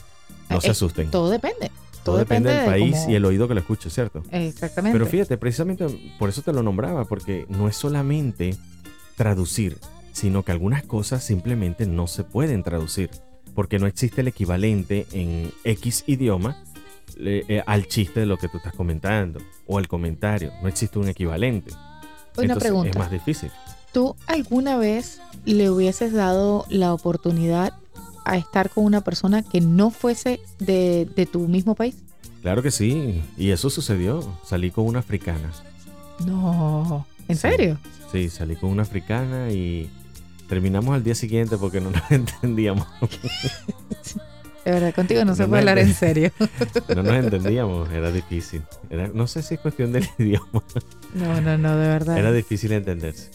No 0.48 0.58
Eh, 0.58 0.60
se 0.60 0.70
asusten. 0.70 1.10
Todo 1.10 1.28
depende. 1.30 1.70
Todo 2.04 2.18
depende 2.18 2.50
del 2.50 2.60
de 2.60 2.66
país 2.66 2.96
cómo- 2.96 3.10
y 3.10 3.14
el 3.16 3.24
oído 3.24 3.48
que 3.48 3.54
lo 3.54 3.60
escuche, 3.60 3.90
¿cierto? 3.90 4.22
Exactamente. 4.30 4.96
Pero 4.96 5.10
fíjate, 5.10 5.36
precisamente 5.36 5.86
por 6.18 6.28
eso 6.28 6.42
te 6.42 6.52
lo 6.52 6.62
nombraba, 6.62 7.04
porque 7.06 7.46
no 7.48 7.68
es 7.68 7.76
solamente 7.76 8.54
traducir, 9.16 9.76
sino 10.12 10.42
que 10.42 10.52
algunas 10.52 10.82
cosas 10.84 11.22
simplemente 11.24 11.86
no 11.86 12.06
se 12.06 12.24
pueden 12.24 12.62
traducir, 12.62 13.10
porque 13.54 13.78
no 13.78 13.86
existe 13.86 14.20
el 14.20 14.28
equivalente 14.28 15.06
en 15.12 15.50
X 15.64 16.04
idioma 16.06 16.56
eh, 17.18 17.62
al 17.66 17.86
chiste 17.86 18.20
de 18.20 18.26
lo 18.26 18.36
que 18.38 18.48
tú 18.48 18.58
estás 18.58 18.74
comentando 18.74 19.40
o 19.66 19.78
al 19.78 19.88
comentario. 19.88 20.52
No 20.62 20.68
existe 20.68 20.98
un 20.98 21.08
equivalente. 21.08 21.72
Una 22.36 22.44
Entonces, 22.44 22.62
pregunta. 22.62 22.90
Es 22.90 22.96
más 22.96 23.10
difícil. 23.10 23.50
¿Tú 23.92 24.14
alguna 24.26 24.76
vez 24.76 25.20
le 25.44 25.68
hubieses 25.70 26.12
dado 26.12 26.64
la 26.70 26.94
oportunidad 26.94 27.74
a 28.24 28.36
estar 28.36 28.70
con 28.70 28.84
una 28.84 29.00
persona 29.00 29.42
que 29.42 29.60
no 29.60 29.90
fuese 29.90 30.40
de, 30.60 31.08
de 31.16 31.26
tu 31.26 31.40
mismo 31.48 31.74
país? 31.74 31.96
Claro 32.42 32.62
que 32.62 32.70
sí, 32.70 33.20
y 33.36 33.50
eso 33.50 33.68
sucedió. 33.68 34.22
Salí 34.44 34.70
con 34.70 34.86
una 34.86 35.00
africana. 35.00 35.50
No. 36.24 37.06
¿En 37.28 37.36
Sí. 37.36 37.42
serio? 37.42 37.78
Sí, 38.12 38.28
salí 38.28 38.56
con 38.56 38.70
una 38.70 38.82
africana 38.82 39.50
y 39.50 39.88
terminamos 40.50 40.94
al 40.94 41.02
día 41.02 41.14
siguiente 41.14 41.56
porque 41.56 41.80
no 41.80 41.90
nos 41.90 42.02
entendíamos. 42.10 42.86
De 44.64 44.72
verdad, 44.72 44.94
contigo 44.94 45.24
no 45.24 45.34
se 45.34 45.44
No 45.44 45.48
puede 45.48 45.64
me 45.64 45.70
hablar 45.70 45.78
en 45.86 45.94
serio. 45.94 46.30
No 46.94 47.02
nos 47.02 47.14
entendíamos, 47.14 47.90
era 47.90 48.10
difícil. 48.12 48.62
Era- 48.90 49.08
no 49.14 49.26
sé 49.26 49.42
si 49.42 49.54
es 49.54 49.60
cuestión 49.60 49.92
del 49.92 50.06
idioma. 50.18 50.62
No, 51.14 51.40
no, 51.40 51.56
no, 51.56 51.76
de 51.78 51.88
verdad. 51.88 52.18
Era 52.18 52.32
difícil 52.32 52.72
entenderse. 52.72 53.30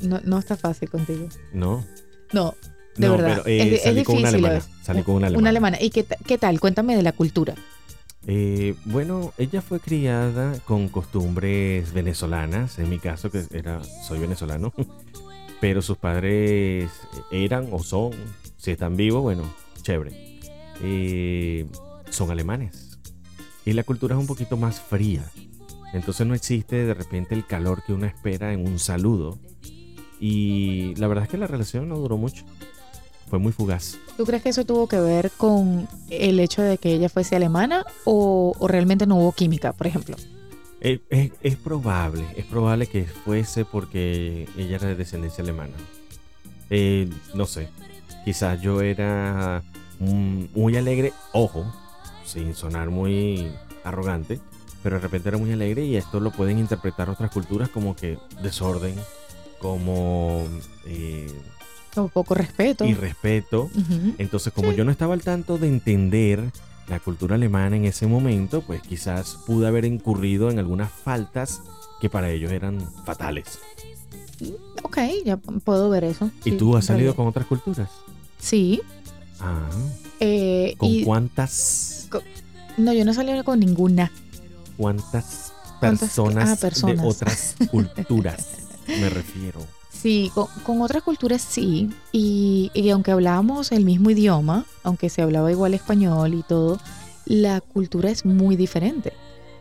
No, 0.00 0.20
no 0.24 0.38
está 0.38 0.56
fácil 0.56 0.90
contigo. 0.90 1.28
No, 1.54 1.84
No, 2.32 2.54
de 2.96 3.06
no, 3.08 3.16
verdad. 3.16 3.40
pero 3.44 3.46
eh, 3.48 3.62
es, 3.68 3.72
es 3.72 3.82
salí 3.84 4.04
con 4.04 4.16
una 4.18 4.28
difícil. 4.28 4.44
alemana. 4.46 4.66
Salí 4.82 5.02
con 5.02 5.14
una 5.14 5.26
alemana. 5.28 5.40
Una 5.42 5.50
alemana. 5.50 5.78
¿Y 5.80 5.90
qué, 5.90 6.04
qué 6.26 6.36
tal? 6.36 6.60
Cuéntame 6.60 6.94
de 6.96 7.02
la 7.02 7.12
cultura. 7.12 7.54
Eh, 8.26 8.74
bueno, 8.84 9.32
ella 9.38 9.62
fue 9.62 9.80
criada 9.80 10.52
con 10.66 10.88
costumbres 10.90 11.92
venezolanas, 11.94 12.78
en 12.78 12.90
mi 12.90 12.98
caso 12.98 13.30
que 13.30 13.44
era 13.50 13.82
soy 14.06 14.18
venezolano, 14.18 14.74
pero 15.60 15.82
sus 15.82 15.98
padres 15.98 16.90
eran 17.30 17.68
o 17.70 17.82
son, 17.82 18.12
si 18.56 18.70
están 18.70 18.96
vivos, 18.96 19.22
bueno, 19.22 19.44
chévere. 19.82 20.40
Eh, 20.82 21.66
son 22.10 22.30
alemanes 22.30 22.98
y 23.64 23.72
la 23.74 23.84
cultura 23.84 24.14
es 24.14 24.20
un 24.20 24.26
poquito 24.26 24.56
más 24.56 24.80
fría, 24.80 25.22
entonces 25.92 26.26
no 26.26 26.34
existe 26.34 26.84
de 26.84 26.94
repente 26.94 27.34
el 27.34 27.46
calor 27.46 27.82
que 27.84 27.92
uno 27.92 28.06
espera 28.06 28.52
en 28.52 28.66
un 28.66 28.78
saludo 28.78 29.38
y 30.18 30.94
la 30.96 31.06
verdad 31.06 31.24
es 31.24 31.30
que 31.30 31.38
la 31.38 31.46
relación 31.46 31.88
no 31.88 31.98
duró 31.98 32.16
mucho, 32.16 32.44
fue 33.28 33.38
muy 33.38 33.52
fugaz. 33.52 33.96
¿Tú 34.16 34.24
crees 34.24 34.42
que 34.42 34.48
eso 34.48 34.64
tuvo 34.64 34.86
que 34.86 34.98
ver 34.98 35.30
con 35.36 35.86
el 36.08 36.40
hecho 36.40 36.62
de 36.62 36.78
que 36.78 36.94
ella 36.94 37.08
fuese 37.08 37.36
alemana 37.36 37.84
o, 38.04 38.54
o 38.58 38.68
realmente 38.68 39.06
no 39.06 39.16
hubo 39.16 39.32
química, 39.32 39.72
por 39.72 39.86
ejemplo? 39.86 40.16
Es, 40.80 41.00
es- 41.10 41.32
es 41.42 41.56
probable, 41.56 42.24
es 42.36 42.44
probable 42.46 42.86
que 42.86 43.04
fuese 43.04 43.64
porque 43.64 44.48
ella 44.56 44.76
era 44.76 44.88
de 44.88 44.96
descendencia 44.96 45.42
alemana. 45.44 45.74
Eh, 46.70 47.08
no 47.34 47.46
sé, 47.46 47.68
quizás 48.24 48.60
yo 48.62 48.80
era 48.80 49.62
mm, 49.98 50.44
muy 50.54 50.76
alegre, 50.76 51.12
ojo, 51.32 51.70
sin 52.24 52.54
sonar 52.54 52.90
muy 52.90 53.50
arrogante, 53.84 54.40
pero 54.82 54.96
de 54.96 55.02
repente 55.02 55.28
era 55.28 55.38
muy 55.38 55.52
alegre 55.52 55.84
y 55.84 55.96
esto 55.96 56.20
lo 56.20 56.30
pueden 56.30 56.58
interpretar 56.58 57.10
otras 57.10 57.30
culturas 57.30 57.68
como 57.68 57.94
que 57.96 58.18
desorden, 58.42 58.94
como 59.58 60.46
eh, 60.86 61.30
poco 62.14 62.34
respeto. 62.34 62.84
irrespeto. 62.86 63.64
Ujú. 63.64 64.14
Entonces, 64.18 64.52
como 64.52 64.70
Sí. 64.70 64.76
yo 64.78 64.84
no 64.84 64.92
estaba 64.92 65.12
al 65.14 65.22
tanto 65.22 65.58
de 65.58 65.68
entender 65.68 66.50
la 66.90 66.98
cultura 67.00 67.36
alemana 67.36 67.76
en 67.76 67.84
ese 67.86 68.06
momento, 68.06 68.60
pues 68.62 68.82
quizás 68.82 69.38
pude 69.46 69.66
haber 69.66 69.84
incurrido 69.84 70.50
en 70.50 70.58
algunas 70.58 70.90
faltas 70.90 71.62
que 72.00 72.10
para 72.10 72.30
ellos 72.30 72.50
eran 72.50 72.80
fatales. 73.04 73.60
Ok, 74.82 74.98
ya 75.24 75.36
puedo 75.36 75.88
ver 75.90 76.04
eso. 76.04 76.30
¿Y 76.44 76.50
sí, 76.50 76.56
tú 76.56 76.76
has 76.76 76.86
salido 76.86 77.14
con 77.14 77.26
otras 77.28 77.46
culturas? 77.46 77.88
Sí. 78.38 78.80
Ah, 79.38 79.68
eh, 80.18 80.74
¿con 80.78 80.88
y- 80.88 81.04
cuántas, 81.04 82.08
No, 82.76 82.92
yo 82.92 83.04
no 83.04 83.14
salí 83.14 83.30
con 83.44 83.60
ninguna. 83.60 84.10
cuántas 84.76 85.52
Ah, 85.76 85.78
personas. 85.80 86.60
de 86.60 86.98
otras 87.02 87.54
culturas 87.70 88.46
me 88.88 89.08
refiero? 89.08 89.60
Sí, 89.90 90.30
con, 90.64 90.80
otras 90.80 91.02
culturas 91.02 91.42
sí. 91.42 91.90
Y, 92.12 92.70
y 92.74 92.90
aunque 92.90 93.10
hablábamos 93.10 93.72
el 93.72 93.84
mismo 93.84 94.10
idioma, 94.10 94.64
aunque 94.82 95.10
se 95.10 95.20
hablaba 95.22 95.50
igual 95.50 95.74
español 95.74 96.34
y 96.34 96.42
todo, 96.42 96.78
la 97.26 97.60
cultura 97.60 98.10
es 98.10 98.24
muy 98.24 98.56
diferente. 98.56 99.12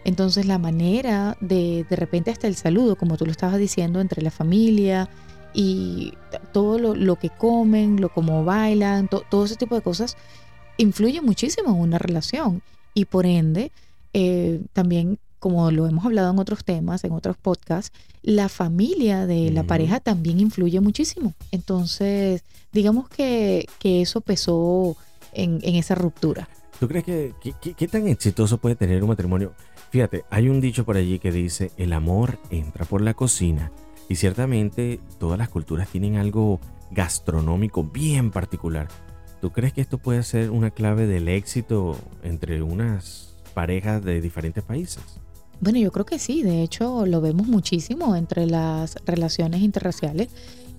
Entonces 0.05 0.45
la 0.45 0.57
manera 0.57 1.36
de 1.41 1.86
de 1.89 1.95
repente 1.95 2.31
hasta 2.31 2.48
el 2.48 2.55
saludo, 2.55 2.95
como 2.95 3.17
tú 3.17 3.25
lo 3.25 3.31
estabas 3.31 3.57
diciendo, 3.57 4.00
entre 4.00 4.21
la 4.21 4.31
familia 4.31 5.09
y 5.53 6.13
todo 6.53 6.79
lo, 6.79 6.95
lo 6.95 7.15
que 7.17 7.29
comen, 7.31 8.00
lo 8.00 8.09
como 8.09 8.45
bailan, 8.45 9.07
to- 9.07 9.24
todo 9.29 9.45
ese 9.45 9.55
tipo 9.55 9.75
de 9.75 9.81
cosas, 9.81 10.15
influye 10.77 11.21
muchísimo 11.21 11.71
en 11.71 11.81
una 11.81 11.98
relación. 11.98 12.62
Y 12.93 13.05
por 13.05 13.25
ende, 13.25 13.71
eh, 14.13 14.62
también, 14.74 15.19
como 15.39 15.72
lo 15.72 15.88
hemos 15.88 16.05
hablado 16.05 16.31
en 16.31 16.39
otros 16.39 16.63
temas, 16.63 17.03
en 17.03 17.12
otros 17.13 17.38
podcasts, 17.38 17.91
la 18.22 18.50
familia 18.50 19.25
de 19.25 19.50
la 19.51 19.63
pareja 19.63 20.00
también 20.00 20.39
influye 20.39 20.79
muchísimo. 20.81 21.34
Entonces, 21.51 22.43
digamos 22.74 23.08
que, 23.10 23.65
que 23.79 24.01
eso 24.01 24.22
pesó 24.22 24.96
en, 25.34 25.60
en 25.63 25.75
esa 25.75 25.96
ruptura. 25.96 26.50
¿Tú 26.79 26.88
crees 26.88 27.03
que- 27.05 27.34
que- 27.62 27.74
qué 27.74 27.88
tan 27.88 28.08
exitoso 28.08 28.58
puede 28.58 28.75
tener 28.75 29.01
un 29.03 29.10
matrimonio? 29.10 29.53
Fíjate, 29.91 30.24
hay 30.29 30.50
un 30.50 30.62
dicho 30.62 30.86
por 30.86 30.98
allí 30.98 31.19
que 31.19 31.31
dice, 31.31 31.72
el 31.77 31.93
amor 31.93 32.38
entra 32.51 32.86
por 32.86 33.01
la 33.01 33.13
cocina. 33.13 33.72
Y 34.08 34.15
ciertamente 34.15 35.00
todas 35.19 35.38
las 35.38 35.50
culturas 35.50 35.88
tienen 35.89 36.17
algo 36.17 36.60
gastronómico 36.91 37.84
bien 37.84 38.31
particular. 38.31 38.88
¿Tú 39.41 39.51
crees 39.51 39.72
que 39.74 39.81
esto 39.81 39.98
puede 40.00 40.24
ser 40.24 40.51
una 40.51 40.72
clave 40.72 41.08
del 41.08 41.27
éxito 41.29 41.98
entre 42.24 42.62
unas 42.62 43.36
parejas 43.53 44.03
de 44.03 44.19
diferentes 44.22 44.63
países? 44.63 45.03
Bueno, 45.62 45.78
yo 45.80 45.92
creo 45.92 46.06
que 46.06 46.20
sí, 46.20 46.42
de 46.44 46.63
hecho 46.63 47.06
lo 47.06 47.20
vemos 47.22 47.48
muchísimo 47.48 48.16
entre 48.16 48.46
las 48.46 48.96
relaciones 49.06 49.62
interraciales 49.62 50.30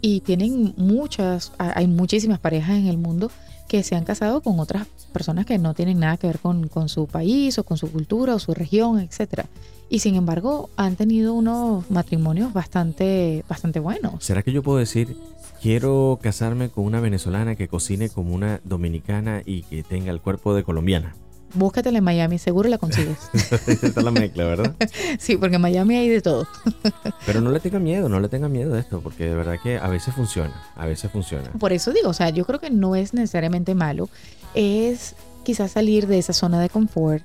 y 0.01 0.21
tienen 0.21 0.73
muchas, 0.79 1.53
ha- 1.59 1.79
hay 1.79 1.87
muchísimas 1.87 2.39
parejas 2.39 2.79
en 2.79 2.87
el 2.87 2.97
mundo 2.97 3.31
que 3.69 3.83
se 3.83 3.95
han 3.95 4.05
casado 4.05 4.41
con 4.41 4.59
otras 4.59 4.87
personas 5.13 5.45
que 5.47 5.59
no 5.59 5.75
tienen 5.75 6.01
nada 6.01 6.17
que 6.17 6.27
ver 6.27 6.39
con, 6.39 6.69
su 6.89 7.07
país 7.07 7.59
o 7.59 7.65
con 7.65 7.77
su 7.77 7.91
cultura 7.93 8.35
o 8.35 8.39
su 8.39 8.55
región, 8.55 8.99
etcétera. 9.01 9.47
Y 9.91 9.99
sin 10.01 10.15
embargo 10.15 10.71
han 10.77 10.97
tenido 10.97 11.35
unos 11.35 11.89
matrimonios 11.91 12.53
bastante, 12.53 13.45
bastante 13.49 13.81
buenos. 13.81 14.25
¿Será 14.25 14.43
que 14.43 14.53
yo 14.53 14.63
puedo 14.63 14.79
decir, 14.79 15.17
quiero 15.61 16.19
casarme 16.23 16.71
con 16.71 16.85
una 16.85 17.01
venezolana 17.01 17.55
que 17.55 17.69
cocine 17.69 18.09
como 18.09 18.35
una 18.35 18.61
dominicana 18.65 19.43
y 19.45 19.63
que 19.63 19.83
tenga 19.83 20.11
el 20.11 20.21
cuerpo 20.21 20.55
de 20.55 20.65
colombiana? 20.65 21.15
Búscatela 21.55 21.99
en 21.99 22.05
Miami, 22.05 22.39
seguro 22.39 22.69
la 22.69 22.79
consigues. 22.79 23.19
Esta 23.33 23.87
es 23.87 23.97
la 23.97 24.11
mezcla, 24.11 24.45
¿verdad? 24.45 24.75
sí, 25.19 25.37
porque 25.37 25.57
en 25.57 25.63
Miami 25.63 25.97
hay 25.97 26.09
de 26.09 26.21
todo. 26.21 26.47
Pero 27.27 27.41
no 27.41 27.51
le 27.51 27.61
tenga 27.61 27.79
miedo, 27.79 28.09
no 28.09 28.21
le 28.21 28.29
tenga 28.29 28.49
miedo 28.49 28.75
de 28.75 28.81
esto, 28.81 29.01
porque 29.01 29.25
de 29.25 29.35
verdad 29.35 29.57
que 29.63 29.79
a 29.79 29.89
veces 29.89 30.15
funciona, 30.15 30.55
a 30.77 30.87
veces 30.87 31.11
funciona. 31.11 31.51
Por 31.59 31.73
eso 31.73 31.93
digo, 31.93 32.09
o 32.09 32.15
sea, 32.15 32.31
yo 32.31 32.45
creo 32.45 32.61
que 32.61 32.71
no 32.71 32.97
es 32.97 33.15
necesariamente 33.15 33.75
malo, 33.75 34.09
es 34.55 35.15
quizás 35.45 35.73
salir 35.73 36.07
de 36.07 36.19
esa 36.19 36.33
zona 36.33 36.61
de 36.61 36.69
confort, 36.69 37.25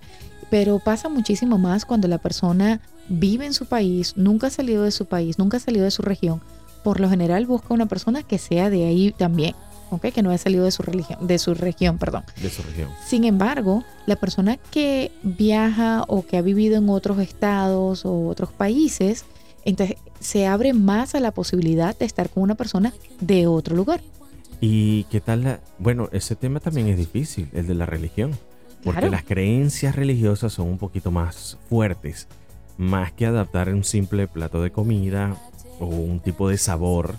pero 0.50 0.80
pasa 0.80 1.10
muchísimo 1.10 1.58
más 1.58 1.86
cuando 1.86 2.08
la 2.08 2.18
persona 2.18 2.80
vive 3.10 3.46
en 3.46 3.54
su 3.54 3.66
país, 3.66 4.14
nunca 4.16 4.48
ha 4.48 4.50
salido 4.50 4.84
de 4.84 4.92
su 4.92 5.06
país, 5.06 5.38
nunca 5.38 5.58
ha 5.58 5.60
salido 5.60 5.86
de 5.86 5.92
su 5.92 6.02
región. 6.02 6.42
Por 6.84 7.00
lo 7.00 7.10
general 7.10 7.46
busca 7.46 7.74
una 7.74 7.88
persona 7.88 8.24
que 8.24 8.38
sea 8.38 8.70
de 8.70 8.86
ahí 8.86 9.14
también, 9.18 9.56
¿ok? 9.90 10.08
Que 10.08 10.22
no 10.22 10.30
haya 10.30 10.38
salido 10.38 10.66
de 10.66 10.72
su 10.72 10.84
religión, 10.84 11.26
de 11.28 11.38
su 11.40 11.54
región, 11.54 11.98
perdón. 11.98 12.24
De 12.42 12.50
su 12.50 12.64
región. 12.64 12.90
Sin 13.06 13.24
embargo, 13.24 13.84
la 14.06 14.16
persona 14.16 14.58
que 14.58 15.12
viaja 15.24 16.04
o 16.08 16.26
que 16.26 16.38
ha 16.38 16.42
vivido 16.42 16.78
en 16.78 16.90
otros 16.90 17.20
estados 17.20 18.06
o 18.06 18.28
otros 18.28 18.52
países, 18.52 19.26
entonces 19.64 19.98
se 20.20 20.48
abre 20.48 20.74
más 20.74 21.16
a 21.16 21.20
la 21.20 21.32
posibilidad 21.32 21.98
de 21.98 22.06
estar 22.06 22.30
con 22.30 22.44
una 22.44 22.56
persona 22.56 22.94
de 23.20 23.48
otro 23.48 23.76
lugar. 23.76 24.02
¿Y 24.62 25.04
qué 25.06 25.20
tal 25.22 25.44
la...? 25.44 25.60
Bueno, 25.80 26.10
ese 26.12 26.36
tema 26.36 26.60
también 26.60 26.88
es 26.88 26.98
difícil, 26.98 27.50
el 27.54 27.68
de 27.68 27.76
la 27.76 27.86
religión. 27.86 28.32
Porque 28.84 29.00
Claro. 29.02 29.12
las 29.12 29.24
creencias 29.24 29.96
religiosas 29.96 30.54
son 30.54 30.68
un 30.68 30.78
poquito 30.78 31.10
más 31.12 31.58
fuertes. 31.70 32.28
Más 32.78 33.12
que 33.12 33.26
adaptar 33.26 33.74
un 33.74 33.84
simple 33.84 34.28
plato 34.28 34.62
de 34.62 34.72
comida 34.72 35.36
o 35.80 35.88
un 35.88 36.20
tipo 36.20 36.50
de 36.50 36.58
sabor, 36.58 37.16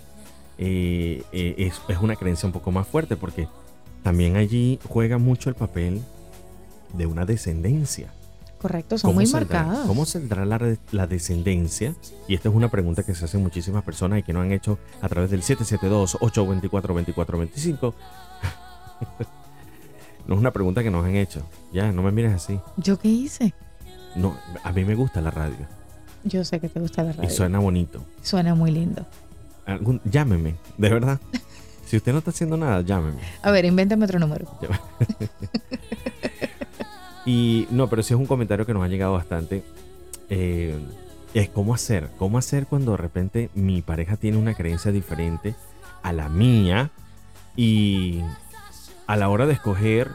eh, 0.57 1.23
eh, 1.31 1.55
es, 1.57 1.81
es 1.87 1.97
una 2.01 2.15
creencia 2.15 2.47
un 2.47 2.53
poco 2.53 2.71
más 2.71 2.87
fuerte 2.87 3.15
porque 3.15 3.47
también 4.03 4.35
allí 4.37 4.79
juega 4.87 5.17
mucho 5.17 5.49
el 5.49 5.55
papel 5.55 6.01
de 6.93 7.05
una 7.05 7.25
descendencia. 7.25 8.11
Correcto, 8.59 8.97
son 8.97 9.09
¿Cómo 9.09 9.19
muy 9.19 9.25
saldrá- 9.27 9.63
marcadas. 9.65 9.87
¿Cómo 9.87 10.05
saldrá 10.05 10.43
la, 10.45 10.77
la 10.91 11.05
descendencia? 11.05 11.93
Y 12.27 12.33
esta 12.33 12.49
es 12.49 12.55
una 12.55 12.69
pregunta 12.71 13.03
que 13.03 13.13
se 13.13 13.25
hacen 13.25 13.43
muchísimas 13.43 13.83
personas 13.83 14.17
y 14.19 14.23
que 14.23 14.33
no 14.33 14.41
han 14.41 14.51
hecho 14.51 14.79
a 15.01 15.07
través 15.09 15.29
del 15.29 15.43
772-824-2425. 15.43 17.93
no 20.27 20.33
es 20.33 20.39
una 20.39 20.51
pregunta 20.51 20.81
que 20.83 20.89
nos 20.91 21.05
han 21.05 21.15
hecho. 21.15 21.43
Ya, 21.71 21.91
no 21.91 22.01
me 22.01 22.11
mires 22.11 22.33
así. 22.33 22.59
¿Yo 22.77 22.97
qué 22.97 23.09
hice? 23.09 23.53
No, 24.15 24.35
a 24.63 24.71
mí 24.71 24.83
me 24.85 24.95
gusta 24.95 25.21
la 25.21 25.29
radio 25.29 25.67
Yo 26.23 26.43
sé 26.43 26.59
que 26.59 26.69
te 26.69 26.79
gusta 26.79 27.03
la 27.03 27.11
radio. 27.13 27.29
y 27.29 27.33
suena 27.33 27.59
bonito. 27.59 28.03
Suena 28.23 28.55
muy 28.55 28.71
lindo. 28.71 29.05
Algún, 29.67 30.01
llámeme, 30.05 30.55
de 30.77 30.89
verdad. 30.89 31.19
Si 31.85 31.95
usted 31.97 32.11
no 32.11 32.17
está 32.19 32.31
haciendo 32.31 32.57
nada, 32.57 32.81
llámeme. 32.81 33.21
A 33.41 33.51
ver, 33.51 33.63
invéntame 33.65 34.05
otro 34.05 34.19
número. 34.19 34.45
Y 37.25 37.67
no, 37.71 37.87
pero 37.89 38.03
sí 38.03 38.13
es 38.13 38.19
un 38.19 38.25
comentario 38.25 38.65
que 38.65 38.73
nos 38.73 38.83
ha 38.83 38.87
llegado 38.87 39.13
bastante. 39.13 39.63
eh, 40.29 40.77
es 41.33 41.49
cómo 41.49 41.73
hacer. 41.73 42.09
¿Cómo 42.17 42.37
hacer 42.37 42.67
cuando 42.67 42.91
de 42.91 42.97
repente 42.97 43.49
mi 43.53 43.81
pareja 43.81 44.15
tiene 44.15 44.37
una 44.37 44.53
creencia 44.53 44.91
diferente 44.91 45.55
a 46.01 46.13
la 46.13 46.29
mía? 46.29 46.89
Y 47.55 48.21
a 49.07 49.15
la 49.17 49.29
hora 49.29 49.45
de 49.45 49.53
escoger, 49.53 50.09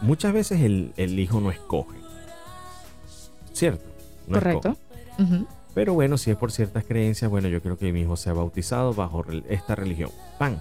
muchas 0.00 0.32
veces 0.32 0.60
el, 0.60 0.92
el 0.96 1.18
hijo 1.18 1.40
no 1.40 1.50
escoge. 1.50 1.96
¿Cierto? 3.52 3.84
No 4.26 4.34
Correcto. 4.34 4.76
escoge. 5.18 5.44
Pero 5.78 5.94
bueno, 5.94 6.18
si 6.18 6.32
es 6.32 6.36
por 6.36 6.50
ciertas 6.50 6.82
creencias, 6.82 7.30
bueno, 7.30 7.46
yo 7.46 7.62
creo 7.62 7.78
que 7.78 7.92
mi 7.92 8.00
hijo 8.00 8.16
sea 8.16 8.32
bautizado 8.32 8.92
bajo 8.94 9.24
esta 9.48 9.76
religión. 9.76 10.10
¡Pan! 10.36 10.60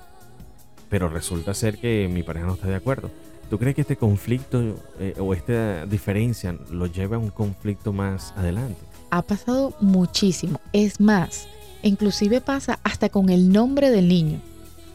Pero 0.91 1.09
resulta 1.09 1.55
ser 1.55 1.79
que 1.79 2.07
mi 2.07 2.21
pareja 2.21 2.45
no 2.45 2.53
está 2.53 2.67
de 2.67 2.75
acuerdo. 2.75 3.09
¿Tú 3.49 3.57
crees 3.57 3.73
que 3.73 3.81
este 3.81 3.95
conflicto 3.95 4.75
eh, 4.99 5.15
o 5.17 5.33
esta 5.33 5.87
diferencia 5.87 6.55
lo 6.69 6.85
lleva 6.85 7.15
a 7.15 7.19
un 7.19 7.31
conflicto 7.31 7.93
más 7.93 8.31
adelante? 8.37 8.77
Ha 9.09 9.23
pasado 9.23 9.73
muchísimo. 9.81 10.61
Es 10.71 11.01
más, 11.01 11.47
inclusive 11.81 12.39
pasa 12.39 12.77
hasta 12.83 13.09
con 13.09 13.29
el 13.29 13.51
nombre 13.51 13.89
del 13.89 14.09
niño. 14.09 14.39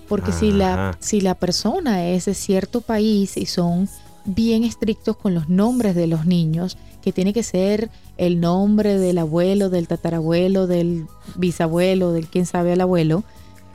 Porque 0.09 0.31
si 0.31 0.53
la, 0.53 0.97
si 1.01 1.21
la 1.21 1.35
persona 1.35 2.07
es 2.07 2.27
de 2.27 2.35
cierto 2.35 2.81
país 2.81 3.37
y 3.37 3.47
son 3.47 3.89
bien 4.25 4.65
estrictos 4.65 5.17
con 5.17 5.35
los 5.35 5.49
nombres 5.49 5.95
de 5.95 6.07
los 6.07 6.27
niños, 6.27 6.77
que 7.03 7.13
tiene 7.13 7.33
que 7.33 7.43
ser 7.43 7.91
el 8.17 8.41
nombre 8.41 8.99
del 8.99 9.19
abuelo, 9.19 9.71
del 9.71 9.89
tatarabuelo, 9.89 10.67
del 10.67 11.07
bisabuelo, 11.37 12.13
del 12.13 12.29
quién 12.29 12.47
sabe 12.47 12.73
al 12.73 12.81
abuelo, 12.81 13.25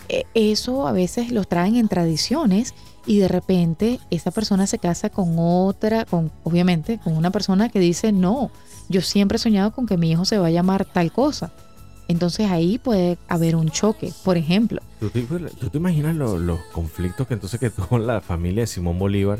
eh, 0.09 0.23
eso 0.33 0.87
a 0.87 0.93
veces 0.93 1.31
los 1.31 1.47
traen 1.49 1.75
en 1.75 1.89
tradiciones 1.89 2.73
y 3.05 3.17
de 3.19 3.27
repente 3.27 3.99
esa 4.09 4.31
persona 4.31 4.67
se 4.67 4.79
casa 4.79 5.09
con 5.09 5.35
otra, 5.37 6.05
con 6.05 6.31
obviamente 6.43 6.99
con 7.03 7.15
una 7.17 7.31
persona 7.31 7.67
que 7.69 7.79
dice, 7.79 8.11
no, 8.13 8.49
yo 8.89 9.01
siempre 9.01 9.35
he 9.35 9.39
soñado 9.39 9.71
con 9.71 9.85
que 9.85 9.97
mi 9.97 10.11
hijo 10.11 10.23
se 10.25 10.37
va 10.37 10.47
a 10.47 10.51
llamar 10.51 10.85
tal 10.85 11.11
cosa. 11.11 11.51
Entonces 12.09 12.49
ahí 12.49 12.77
puede 12.77 13.17
haber 13.27 13.57
un 13.57 13.69
choque, 13.69 14.13
por 14.23 14.37
ejemplo. 14.37 14.81
¿Tú 15.01 15.09
te, 15.09 15.21
tú 15.23 15.69
te 15.69 15.77
imaginas 15.77 16.15
lo- 16.15 16.37
los 16.39 16.59
conflictos 16.71 17.27
que 17.27 17.33
entonces 17.33 17.59
que 17.59 17.69
tuvo 17.69 17.97
la 17.99 18.21
familia 18.21 18.61
de 18.63 18.67
Simón 18.67 18.97
Bolívar, 18.97 19.39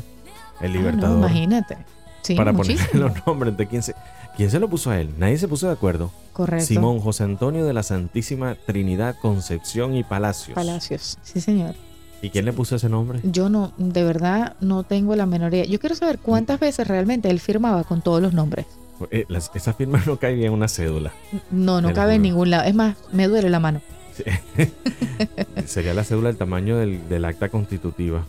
el 0.60 0.70
Ah, 0.70 0.74
no, 0.74 0.78
libertador, 0.78 1.18
imagínate. 1.18 1.76
Sí, 2.22 2.34
para 2.34 2.52
ponerle 2.52 2.74
muchísimo. 2.82 3.04
los 3.08 3.26
nombres? 3.26 3.56
¿De 3.56 3.66
quién 3.66 3.82
se, 3.82 3.94
quién 4.36 4.50
se 4.50 4.58
lo 4.58 4.68
puso 4.68 4.90
a 4.90 5.00
él? 5.00 5.10
Nadie 5.18 5.38
se 5.38 5.48
puso 5.48 5.66
de 5.66 5.72
acuerdo. 5.72 6.10
Correcto. 6.32 6.66
Simón 6.66 7.00
José 7.00 7.24
Antonio 7.24 7.64
de 7.64 7.72
la 7.72 7.82
Santísima 7.82 8.56
Trinidad 8.66 9.16
Concepción 9.20 9.94
y 9.96 10.04
Palacios. 10.04 10.54
Palacios. 10.54 11.18
Sí, 11.22 11.40
señor. 11.40 11.74
¿Y 12.20 12.30
quién 12.30 12.44
le 12.44 12.52
puso 12.52 12.74
ese 12.76 12.88
nombre? 12.88 13.20
Yo 13.22 13.48
no, 13.48 13.72
de 13.78 14.02
verdad, 14.02 14.56
no 14.60 14.82
tengo 14.82 15.14
la 15.14 15.24
menor 15.26 15.54
idea. 15.54 15.64
Yo 15.64 15.78
quiero 15.78 15.94
saber 15.94 16.18
cuántas 16.18 16.58
veces 16.58 16.86
realmente 16.88 17.30
él 17.30 17.38
firmaba 17.38 17.84
con 17.84 18.02
todos 18.02 18.20
los 18.20 18.32
nombres. 18.34 18.66
Eh, 19.12 19.24
las- 19.28 19.52
esa 19.54 19.72
firma 19.72 20.02
no 20.04 20.16
cae 20.18 20.44
en 20.44 20.52
una 20.52 20.66
cédula. 20.66 21.12
No, 21.52 21.80
no 21.80 21.92
cabe 21.92 22.14
en 22.16 22.22
ningún 22.22 22.50
lado. 22.50 22.64
Es 22.64 22.74
más, 22.74 22.96
me 23.12 23.28
duele 23.28 23.48
la 23.48 23.60
mano. 23.60 23.80
Sí. 24.16 24.24
Sería 25.66 25.94
la 25.94 26.02
cédula 26.04 26.28
del 26.28 26.36
tamaño 26.36 26.76
del, 26.76 27.08
del 27.08 27.24
acta 27.24 27.48
constitutiva, 27.48 28.24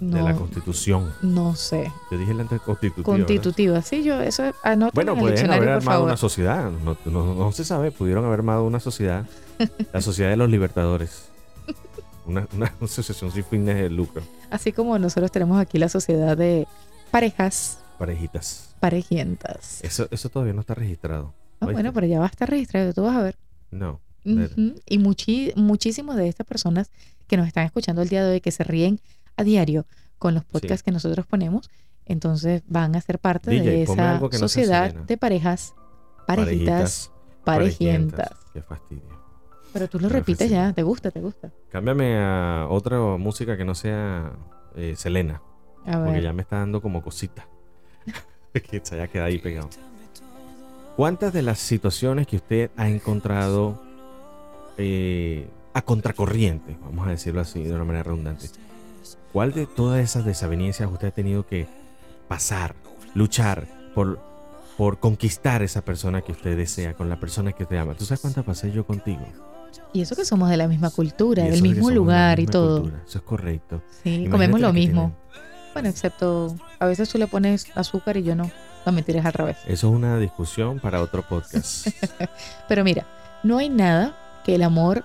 No, 0.00 0.16
de 0.16 0.22
la 0.24 0.34
constitución. 0.34 1.12
no 1.22 1.54
sé. 1.54 1.92
Te 2.10 2.16
dije 2.18 2.32
el 2.32 2.40
acta 2.40 2.58
constitutiva. 2.58 3.12
¿verdad? 3.12 3.26
Constitutiva. 3.26 3.82
Sí, 3.82 4.02
yo, 4.02 4.20
eso 4.20 4.42
anota 4.64 4.90
Bueno, 4.94 5.12
en 5.12 5.18
el 5.18 5.22
pueden 5.22 5.34
diccionario, 5.36 5.62
haber 5.62 5.74
armado 5.76 5.98
favor. 5.98 6.08
una 6.08 6.16
sociedad. 6.16 6.70
No, 6.84 6.96
no- 7.04 7.34
no 7.34 7.52
se 7.52 7.64
sabe. 7.64 7.92
Pudieron 7.92 8.24
haber 8.24 8.40
armado 8.40 8.64
una 8.64 8.80
sociedad. 8.80 9.26
La 9.92 10.00
Sociedad 10.00 10.30
de 10.30 10.36
los 10.36 10.50
Libertadores. 10.50 11.28
Una, 12.26 12.46
una 12.54 12.72
asociación 12.80 13.30
sin 13.32 13.44
fines 13.44 13.76
de 13.76 13.90
lucro. 13.90 14.22
Así 14.50 14.72
como 14.72 14.96
nosotros 14.98 15.30
tenemos 15.32 15.60
aquí 15.60 15.78
la 15.78 15.88
sociedad 15.88 16.36
de 16.36 16.66
parejas 17.10 17.78
Parejitas. 17.98 18.74
parejientas. 18.80 19.80
Eso, 19.82 20.08
eso 20.10 20.28
todavía 20.28 20.52
no 20.54 20.60
está 20.60 20.74
registrado. 20.74 21.32
Ah, 21.60 21.66
bueno, 21.66 21.92
pero 21.92 22.06
ya 22.06 22.18
va 22.18 22.26
a 22.26 22.28
estar 22.28 22.48
registrado, 22.50 22.92
tú 22.92 23.02
vas 23.02 23.16
a 23.16 23.22
ver. 23.22 23.36
No. 23.70 24.00
Ver. 24.24 24.50
Ujú. 24.56 24.74
Y 24.86 24.98
muchísimas 24.98 26.16
de 26.16 26.28
estas 26.28 26.46
personas 26.46 26.90
que 27.26 27.36
nos 27.36 27.46
están 27.48 27.64
escuchando 27.66 28.02
el 28.02 28.08
día 28.08 28.24
de 28.24 28.32
hoy, 28.34 28.40
que 28.40 28.50
se 28.52 28.62
ríen 28.64 29.00
a 29.36 29.44
diario 29.44 29.86
con 30.18 30.34
los 30.34 30.44
podcasts 30.44 30.80
Sí. 30.80 30.84
que 30.84 30.92
nosotros 30.92 31.26
ponemos, 31.26 31.70
entonces 32.04 32.62
van 32.66 32.94
a 32.96 33.00
ser 33.00 33.18
parte 33.18 33.50
DJ, 33.50 33.70
de 33.70 33.82
esa 33.82 34.18
no 34.18 34.30
sociedad 34.32 34.94
de 34.94 35.16
parejas, 35.16 35.74
parejitas, 36.26 37.10
parejientas. 37.44 38.30
parejientas. 38.30 38.52
Qué 38.52 38.62
fastidio. 38.62 39.22
Pero 39.72 39.88
tú 39.88 39.98
lo 39.98 40.08
Pero 40.08 40.18
repites 40.20 40.50
ya, 40.50 40.72
te 40.72 40.82
gusta, 40.82 41.10
te 41.10 41.20
gusta. 41.20 41.50
Cámbiame 41.70 42.18
a 42.18 42.66
otra 42.68 42.98
música 43.16 43.56
que 43.56 43.64
no 43.64 43.74
sea 43.74 44.32
eh, 44.76 44.94
Selena. 44.96 45.40
A 45.86 46.04
Porque 46.04 46.22
ya 46.22 46.32
me 46.32 46.42
está 46.42 46.58
dando 46.58 46.82
como 46.82 47.02
cosita. 47.02 47.48
que 48.52 48.80
se 48.82 48.94
haya 48.96 49.08
quedado 49.08 49.28
ahí 49.28 49.38
pegado. 49.38 49.70
¿Cuántas 50.96 51.32
de 51.32 51.40
las 51.42 51.58
situaciones 51.58 52.26
que 52.26 52.36
usted 52.36 52.70
ha 52.76 52.88
encontrado 52.88 53.82
eh, 54.76 55.48
a 55.74 55.82
contracorriente, 55.82 56.76
vamos 56.82 57.06
a 57.06 57.10
decirlo 57.10 57.40
así 57.40 57.62
de 57.62 57.72
una 57.72 57.84
manera 57.84 58.04
redundante, 58.04 58.48
cuál 59.32 59.52
de 59.52 59.66
todas 59.66 60.00
esas 60.00 60.24
desavenencias 60.24 60.90
usted 60.90 61.08
ha 61.08 61.12
tenido 61.12 61.46
que 61.46 61.66
pasar, 62.28 62.74
luchar 63.14 63.66
por, 63.94 64.20
por 64.76 64.98
conquistar 64.98 65.62
esa 65.62 65.82
persona 65.82 66.22
que 66.22 66.32
usted 66.32 66.56
desea, 66.56 66.94
con 66.94 67.08
la 67.08 67.16
persona 67.20 67.52
que 67.52 67.64
te 67.64 67.78
ama? 67.78 67.94
¿Tú 67.94 68.04
sabes 68.04 68.20
cuántas 68.20 68.44
pasé 68.44 68.70
yo 68.72 68.86
contigo? 68.86 69.26
y 69.94 70.00
eso 70.00 70.16
que 70.16 70.24
somos 70.24 70.48
de 70.48 70.56
la 70.56 70.68
misma 70.68 70.90
cultura, 70.90 71.44
del 71.44 71.62
mismo 71.62 71.74
somos 71.74 71.88
de 71.88 71.94
la 71.94 71.96
lugar 71.96 72.40
y 72.40 72.46
todo. 72.46 72.80
cultura. 72.80 73.02
Eso 73.06 73.18
es 73.18 73.24
correcto. 73.24 73.82
Sí, 74.02 74.08
Imagínate 74.08 74.30
comemos 74.30 74.60
lo 74.60 74.72
mismo. 74.72 75.12
tienen. 75.30 75.52
Bueno, 75.74 75.88
excepto 75.88 76.56
a 76.78 76.86
veces 76.86 77.08
tú 77.08 77.18
le 77.18 77.26
pones 77.26 77.66
azúcar 77.74 78.16
y 78.16 78.22
yo 78.22 78.34
no. 78.34 78.50
No 78.84 78.92
me 78.92 79.02
tires 79.02 79.24
al 79.24 79.32
revés. 79.32 79.58
Eso 79.66 79.88
es 79.88 79.94
una 79.94 80.18
discusión 80.18 80.80
para 80.80 81.00
otro 81.00 81.22
podcast. 81.22 81.86
Pero 82.68 82.82
mira, 82.82 83.06
no 83.44 83.58
hay 83.58 83.68
nada 83.68 84.40
que 84.44 84.56
el 84.56 84.62
amor 84.62 85.04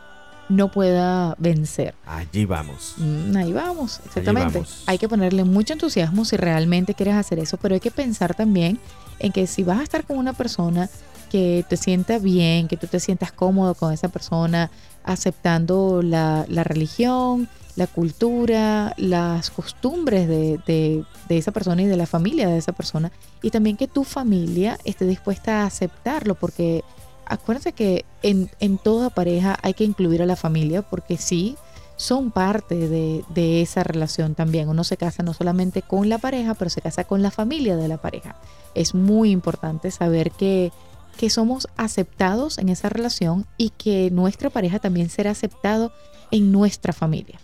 no 0.49 0.69
pueda 0.71 1.35
vencer. 1.37 1.93
Allí 2.05 2.45
vamos. 2.45 2.93
Mm, 2.97 3.35
ahí 3.37 3.51
vamos, 3.53 3.99
exactamente. 4.05 4.59
vamos. 4.59 4.83
Hay 4.85 4.97
que 4.97 5.09
ponerle 5.09 5.43
mucho 5.43 5.73
entusiasmo 5.73 6.23
si 6.25 6.37
realmente 6.37 6.93
quieres 6.93 7.15
hacer 7.15 7.39
eso, 7.39 7.57
pero 7.57 7.73
hay 7.75 7.81
que 7.81 7.91
pensar 7.91 8.33
también 8.35 8.79
en 9.19 9.31
que 9.31 9.47
si 9.47 9.63
vas 9.63 9.79
a 9.79 9.83
estar 9.83 10.05
con 10.05 10.17
una 10.17 10.33
persona 10.33 10.89
que 11.29 11.65
te 11.67 11.75
sienta 11.75 12.19
bien, 12.19 12.67
que 12.69 12.77
tú 12.77 12.87
te 12.87 12.99
sientas 13.01 13.31
cómodo 13.33 13.75
con 13.75 13.91
esa 13.91 14.07
persona, 14.07 14.71
aceptando 15.03 16.01
la, 16.01 16.45
la 16.47 16.63
religión, 16.63 17.49
la 17.75 17.87
cultura, 17.87 18.93
las 18.97 19.49
costumbres 19.49 20.27
de, 20.27 20.59
de- 20.65 21.03
de 21.27 21.37
esa 21.37 21.51
persona 21.51 21.81
y 21.81 21.85
de 21.85 21.97
la 21.97 22.05
familia 22.05 22.47
de 22.47 22.57
esa 22.57 22.71
persona, 22.71 23.11
y 23.41 23.49
también 23.51 23.75
que 23.75 23.87
tu 23.89 24.05
familia 24.05 24.77
esté 24.85 25.05
dispuesta 25.05 25.63
a 25.63 25.65
aceptarlo, 25.65 26.35
porque 26.35 26.83
acuérdense 27.29 27.73
que 27.73 28.05
en, 28.21 28.49
en 28.59 28.77
toda 28.77 29.09
pareja 29.09 29.57
hay 29.61 29.73
que 29.73 29.83
incluir 29.83 30.21
a 30.21 30.25
la 30.25 30.35
familia, 30.35 30.81
porque 30.81 31.17
sí, 31.17 31.57
son 31.97 32.31
parte 32.31 32.75
de, 32.75 33.23
de 33.29 33.61
esa 33.61 33.83
relación 33.83 34.35
también. 34.35 34.69
Uno 34.69 34.83
se 34.83 34.97
casa 34.97 35.23
no 35.23 35.33
solamente 35.33 35.81
con 35.81 36.09
la 36.09 36.19
pareja, 36.19 36.53
pero 36.53 36.69
se 36.69 36.81
casa 36.81 37.03
con 37.03 37.21
la 37.21 37.31
familia 37.31 37.75
de 37.75 37.87
la 37.87 37.97
pareja. 37.97 38.35
Es 38.75 38.93
muy 38.93 39.31
importante 39.31 39.91
saber 39.91 40.31
que, 40.31 40.71
que 41.17 41.29
somos 41.29 41.67
aceptados 41.75 42.59
en 42.59 42.69
esa 42.69 42.89
relación 42.89 43.45
y 43.57 43.71
que 43.71 44.09
nuestra 44.11 44.49
pareja 44.49 44.79
también 44.79 45.09
será 45.09 45.31
aceptado 45.31 45.91
en 46.29 46.51
nuestra 46.51 46.93
familia. 46.93 47.39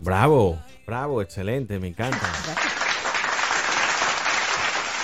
Bravo, 0.00 0.58
bravo, 0.84 1.22
excelente, 1.22 1.78
me 1.78 1.88
encanta. 1.88 2.26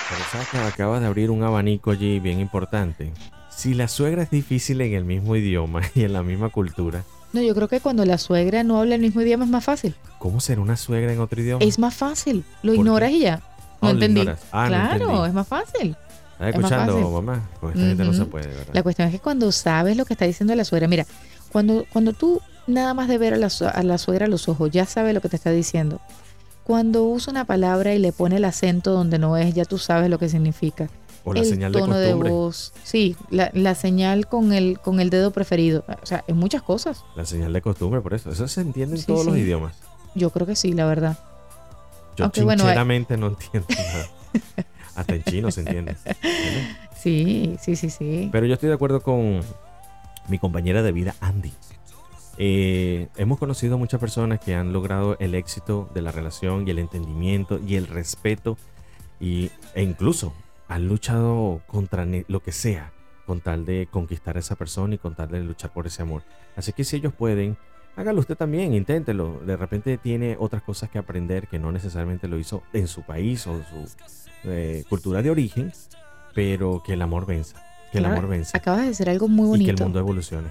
Pero 0.09 0.25
sabes 0.33 0.49
que 0.49 0.59
acabas 0.59 1.01
de 1.01 1.07
abrir 1.07 1.31
un 1.31 1.45
abanico 1.45 1.93
allí 1.93 2.19
bien 2.19 2.41
importante. 2.41 3.13
Si 3.59 3.75
la 3.75 3.89
suegra 3.89 4.23
es 4.23 4.31
difícil 4.31 4.81
en 4.83 4.95
el 4.95 5.05
mismo 5.05 5.35
idioma 5.35 5.83
y 5.97 6.05
en 6.05 6.13
la 6.13 6.23
misma 6.23 6.49
cultura, 6.49 7.03
No, 7.33 7.43
yo 7.43 7.57
creo 7.57 7.67
que 7.67 7.81
cuando 7.81 8.05
la 8.05 8.17
suegra 8.17 8.63
no 8.63 8.79
habla 8.79 8.95
el 8.95 9.01
mismo 9.01 9.21
idioma 9.21 9.45
es 9.47 9.51
más 9.51 9.65
fácil. 9.65 9.97
¿cómo 10.21 10.39
será 10.39 10.61
una 10.61 10.77
suegra 10.77 11.13
en 11.13 11.19
otro 11.19 11.41
idioma? 11.43 11.65
Es 11.65 11.77
más 11.81 11.93
fácil. 11.95 12.45
Lo 12.63 12.73
ignoras 12.73 13.11
y 13.11 13.19
ya. 13.21 13.43
Ah, 13.81 13.87
No 13.87 13.91
entendí. 13.91 14.21
Ah, 14.53 14.63
no 14.63 14.69
claro, 14.69 14.95
entendí. 15.07 15.27
es 15.27 15.35
más 15.35 15.49
fácil. 15.49 15.97
¿Estás 16.35 16.55
escuchando, 16.55 17.11
mamá? 17.11 17.49
Con 17.61 17.71
esta 17.71 17.83
gente 17.83 18.05
no 18.05 18.13
se 18.13 18.25
puede, 18.27 18.47
¿verdad? 18.47 18.73
La 18.73 18.83
cuestión 18.85 19.09
es 19.09 19.15
que 19.15 19.19
cuando 19.21 19.51
sabes 19.51 19.97
lo 19.97 20.05
que 20.05 20.15
está 20.15 20.25
diciendo 20.25 20.55
la 20.55 20.65
suegra, 20.65 20.87
mira, 20.87 21.05
cuando, 21.51 21.85
cuando 21.93 22.13
tú 22.13 22.41
nada 22.69 22.95
más 22.95 23.09
de 23.09 23.19
ver 23.19 23.35
a 23.35 23.39
la, 23.39 23.49
a 23.49 23.83
la 23.83 23.99
suegra 23.99 24.27
a 24.27 24.29
los 24.29 24.49
ojos, 24.49 24.71
ya 24.71 24.87
sabe 24.87 25.13
lo 25.13 25.21
que 25.21 25.29
te 25.29 25.35
está 25.35 25.51
diciendo. 25.51 26.01
Cuando 26.63 27.03
usa 27.03 27.33
una 27.33 27.45
palabra 27.45 27.93
y 27.93 27.99
le 27.99 28.13
pone 28.13 28.37
el 28.37 28.45
acento 28.45 28.93
donde 28.93 29.19
no 29.19 29.37
es, 29.37 29.53
ya 29.53 29.65
tú 29.65 29.79
sabes 29.79 30.11
lo 30.11 30.19
que 30.21 30.29
significa. 30.29 30.89
O 31.31 31.35
la 31.35 31.41
el 31.41 31.47
señal 31.47 31.73
de 31.73 31.79
tono 31.81 31.97
de, 31.97 32.07
costumbre. 32.07 32.31
voz, 32.31 32.73
sí, 32.85 33.17
la, 33.31 33.51
la 33.55 33.75
señal 33.75 34.27
con 34.29 34.53
el, 34.53 34.79
con 34.79 35.01
el 35.01 35.11
dedo 35.11 35.31
preferido. 35.31 35.85
O 36.03 36.07
sea, 36.07 36.25
en 36.27 36.37
muchas 36.37 36.63
cosas. 36.63 37.05
La 37.17 37.25
señal 37.25 37.53
de 37.53 37.63
costumbre, 37.63 38.01
por 38.01 38.15
eso. 38.15 38.31
Eso 38.31 38.47
se 38.49 38.61
entiende 38.61 38.97
en 38.97 39.01
Sí, 39.03 39.07
todos 39.07 39.25
los 39.27 39.37
idiomas. 39.37 39.75
Yo 40.15 40.31
creo 40.31 40.47
que 40.47 40.57
sí, 40.57 40.73
la 40.73 40.87
verdad. 40.87 41.19
Yo 42.17 42.25
Aunque 42.25 42.43
bueno, 42.43 42.63
hay- 42.63 42.69
sinceramente 42.71 43.17
no 43.17 43.29
entiendo 43.29 43.67
nada. 43.71 44.07
Hasta 44.97 45.15
en 45.15 45.23
chino 45.25 45.51
se 45.51 45.61
entiende. 45.61 45.97
Sí, 47.01 47.57
sí, 47.61 47.77
sí, 47.77 47.91
sí. 47.91 48.29
Pero 48.33 48.45
yo 48.47 48.55
estoy 48.55 48.69
de 48.71 48.75
acuerdo 48.75 49.01
con 49.01 49.41
mi 50.27 50.39
compañera 50.41 50.83
de 50.83 50.91
vida, 50.91 51.15
Andy. 51.21 51.53
Eh, 52.39 53.07
hemos 53.17 53.39
conocido 53.39 53.77
a 53.77 53.79
muchas 53.79 54.01
personas 54.01 54.41
que 54.41 54.55
han 54.57 54.73
logrado 54.73 55.17
el 55.21 55.37
éxito 55.37 55.89
de 55.95 56.03
la 56.03 56.11
relación 56.11 56.67
y 56.67 56.73
el 56.73 56.81
entendimiento 56.81 57.61
y 57.65 57.77
el 57.77 57.87
respeto 57.87 58.57
y, 59.21 59.51
e 59.75 59.83
incluso 59.85 60.33
han 60.69 60.87
luchado 60.87 61.63
contra 61.67 62.07
lo 62.29 62.43
que 62.43 62.53
sea 62.53 62.93
con 63.27 63.41
tal 63.41 63.67
de 63.67 63.89
conquistar 63.91 64.37
a 64.37 64.41
esa 64.41 64.55
persona 64.57 64.95
y 64.95 64.99
con 64.99 65.15
tal 65.15 65.29
de 65.29 65.41
luchar 65.41 65.71
por 65.73 65.87
ese 65.87 66.01
amor. 66.03 66.23
Así 66.57 66.73
que 66.73 66.83
si 66.85 66.97
ellos 66.97 67.13
pueden, 67.13 67.59
hágalo 67.95 68.21
usted 68.21 68.37
también, 68.37 68.73
inténtelo. 68.75 69.41
De 69.45 69.55
repente 69.57 69.99
tiene 69.99 70.37
otras 70.41 70.63
cosas 70.63 70.89
que 70.89 70.99
aprender 70.99 71.47
que 71.47 71.59
no 71.59 71.71
necesariamente 71.71 72.27
lo 72.27 72.39
hizo 72.39 72.63
en 72.73 72.89
su 72.89 73.03
país 73.03 73.47
o 73.47 73.59
su 73.65 73.87
eh, 74.45 74.83
cultura 74.89 75.21
de 75.21 75.31
origen, 75.31 75.73
pero 76.35 76.83
que 76.85 76.95
el 76.95 77.03
amor 77.03 77.27
venza, 77.27 77.63
que 77.93 77.99
el 77.99 78.07
amor 78.07 78.29
vence 78.29 78.57
Acabas 78.57 78.81
de 78.83 78.87
decir 78.89 79.11
algo 79.11 79.29
muy 79.29 79.61
y 79.61 79.65
que 79.65 79.71
el 79.71 79.77
bonito. 79.77 79.85
mundo 79.85 79.99
evolucione. 79.99 80.49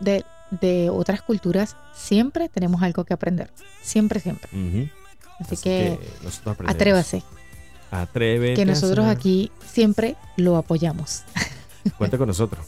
De, 0.00 0.24
de 0.50 0.90
otras 0.90 1.22
culturas 1.22 1.76
siempre 1.94 2.48
tenemos 2.50 2.82
algo 2.82 3.04
que 3.04 3.14
aprender. 3.14 3.50
Siempre, 3.80 4.20
siempre. 4.20 4.50
Ujú. 4.52 4.88
Así, 5.40 5.56
que, 5.56 5.98
aprendemos. 6.44 6.68
atrévase, 6.68 7.22
Atrévete 7.90 8.54
que 8.54 8.64
nosotros 8.66 9.06
aquí 9.06 9.50
siempre 9.66 10.16
lo 10.36 10.56
apoyamos. 10.56 11.22
Cuente 11.98 12.18
con 12.18 12.28
nosotros. 12.28 12.64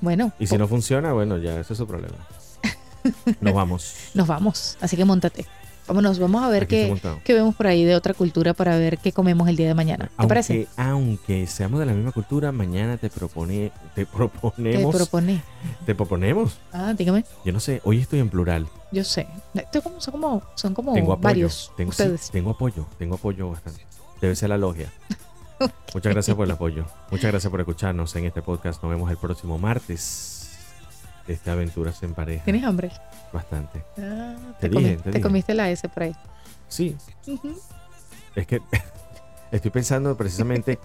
Bueno, 0.00 0.32
Y 0.38 0.46
si 0.46 0.58
no 0.58 0.68
funciona, 0.68 1.12
bueno, 1.12 1.38
ya 1.38 1.58
ese 1.60 1.72
es 1.72 1.78
su 1.78 1.86
problema. 1.86 2.16
Nos 3.40 3.54
vamos. 3.54 3.94
nos 4.14 4.26
vamos. 4.26 4.76
Así 4.80 4.96
que 4.96 5.04
montate. 5.04 5.46
Vámonos, 5.86 6.18
vamos 6.18 6.42
a 6.42 6.48
ver 6.48 6.66
qué, 6.66 7.00
qué 7.22 7.32
vemos 7.32 7.54
por 7.54 7.68
ahí 7.68 7.84
de 7.84 7.94
otra 7.94 8.12
cultura 8.12 8.54
para 8.54 8.76
ver 8.76 8.98
qué 8.98 9.12
comemos 9.12 9.48
el 9.48 9.54
día 9.54 9.68
de 9.68 9.74
mañana. 9.74 10.06
¿Te 10.06 10.12
Aunque, 10.16 10.28
parece? 10.28 10.66
aunque 10.76 11.46
seamos 11.46 11.78
de 11.78 11.86
la 11.86 11.92
misma 11.92 12.10
cultura, 12.10 12.50
mañana 12.50 12.96
te 12.96 13.08
propone, 13.08 13.70
te 13.94 14.04
Te 14.04 14.06
proponemos, 14.06 14.96
propone. 14.96 15.42
te 15.86 15.94
proponemos. 15.94 16.58
Ah, 16.72 16.92
dígame. 16.98 17.24
Yo 17.44 17.52
no 17.52 17.60
sé, 17.60 17.80
hoy 17.84 18.00
estoy 18.00 18.18
en 18.18 18.28
plural. 18.28 18.66
Yo 18.90 19.04
sé. 19.04 19.28
Son 19.98 20.10
como, 20.12 20.42
son 20.56 20.74
como 20.74 20.92
tengo 20.92 21.12
apoyo. 21.12 21.22
varios. 21.22 21.72
tengo, 21.76 21.92
sí, 21.92 22.02
ustedes. 22.02 22.30
tengo 22.32 22.50
apoyo, 22.50 22.84
tengo 22.98 23.14
apoyo 23.14 23.50
bastante. 23.50 23.86
Debe 24.20 24.34
ser 24.36 24.48
la 24.50 24.58
logia. 24.58 24.90
Muchas 25.94 26.12
gracias 26.12 26.36
por 26.36 26.44
el 26.44 26.50
apoyo. 26.50 26.84
Muchas 27.10 27.30
gracias 27.30 27.50
por 27.50 27.60
escucharnos 27.60 28.14
en 28.16 28.24
este 28.26 28.42
podcast. 28.42 28.82
Nos 28.82 28.90
vemos 28.90 29.10
el 29.10 29.16
próximo 29.16 29.58
martes. 29.58 30.58
de 31.26 31.32
Este 31.34 31.50
Aventuras 31.50 32.02
en 32.02 32.14
Pareja. 32.14 32.44
¿Tienes 32.44 32.64
hambre? 32.64 32.90
Bastante. 33.32 33.82
Ah, 33.98 34.36
Te 34.60 34.68
te, 34.68 34.74
comi- 34.74 34.78
dije, 34.82 34.96
te 34.96 35.02
te 35.02 35.10
dije. 35.10 35.20
comiste 35.22 35.54
la 35.54 35.70
S 35.70 35.88
por 35.88 36.02
ahí. 36.04 36.12
Sí. 36.68 36.96
Es 38.34 38.46
que 38.46 38.60
estoy 39.52 39.70
pensando 39.70 40.16
precisamente 40.16 40.78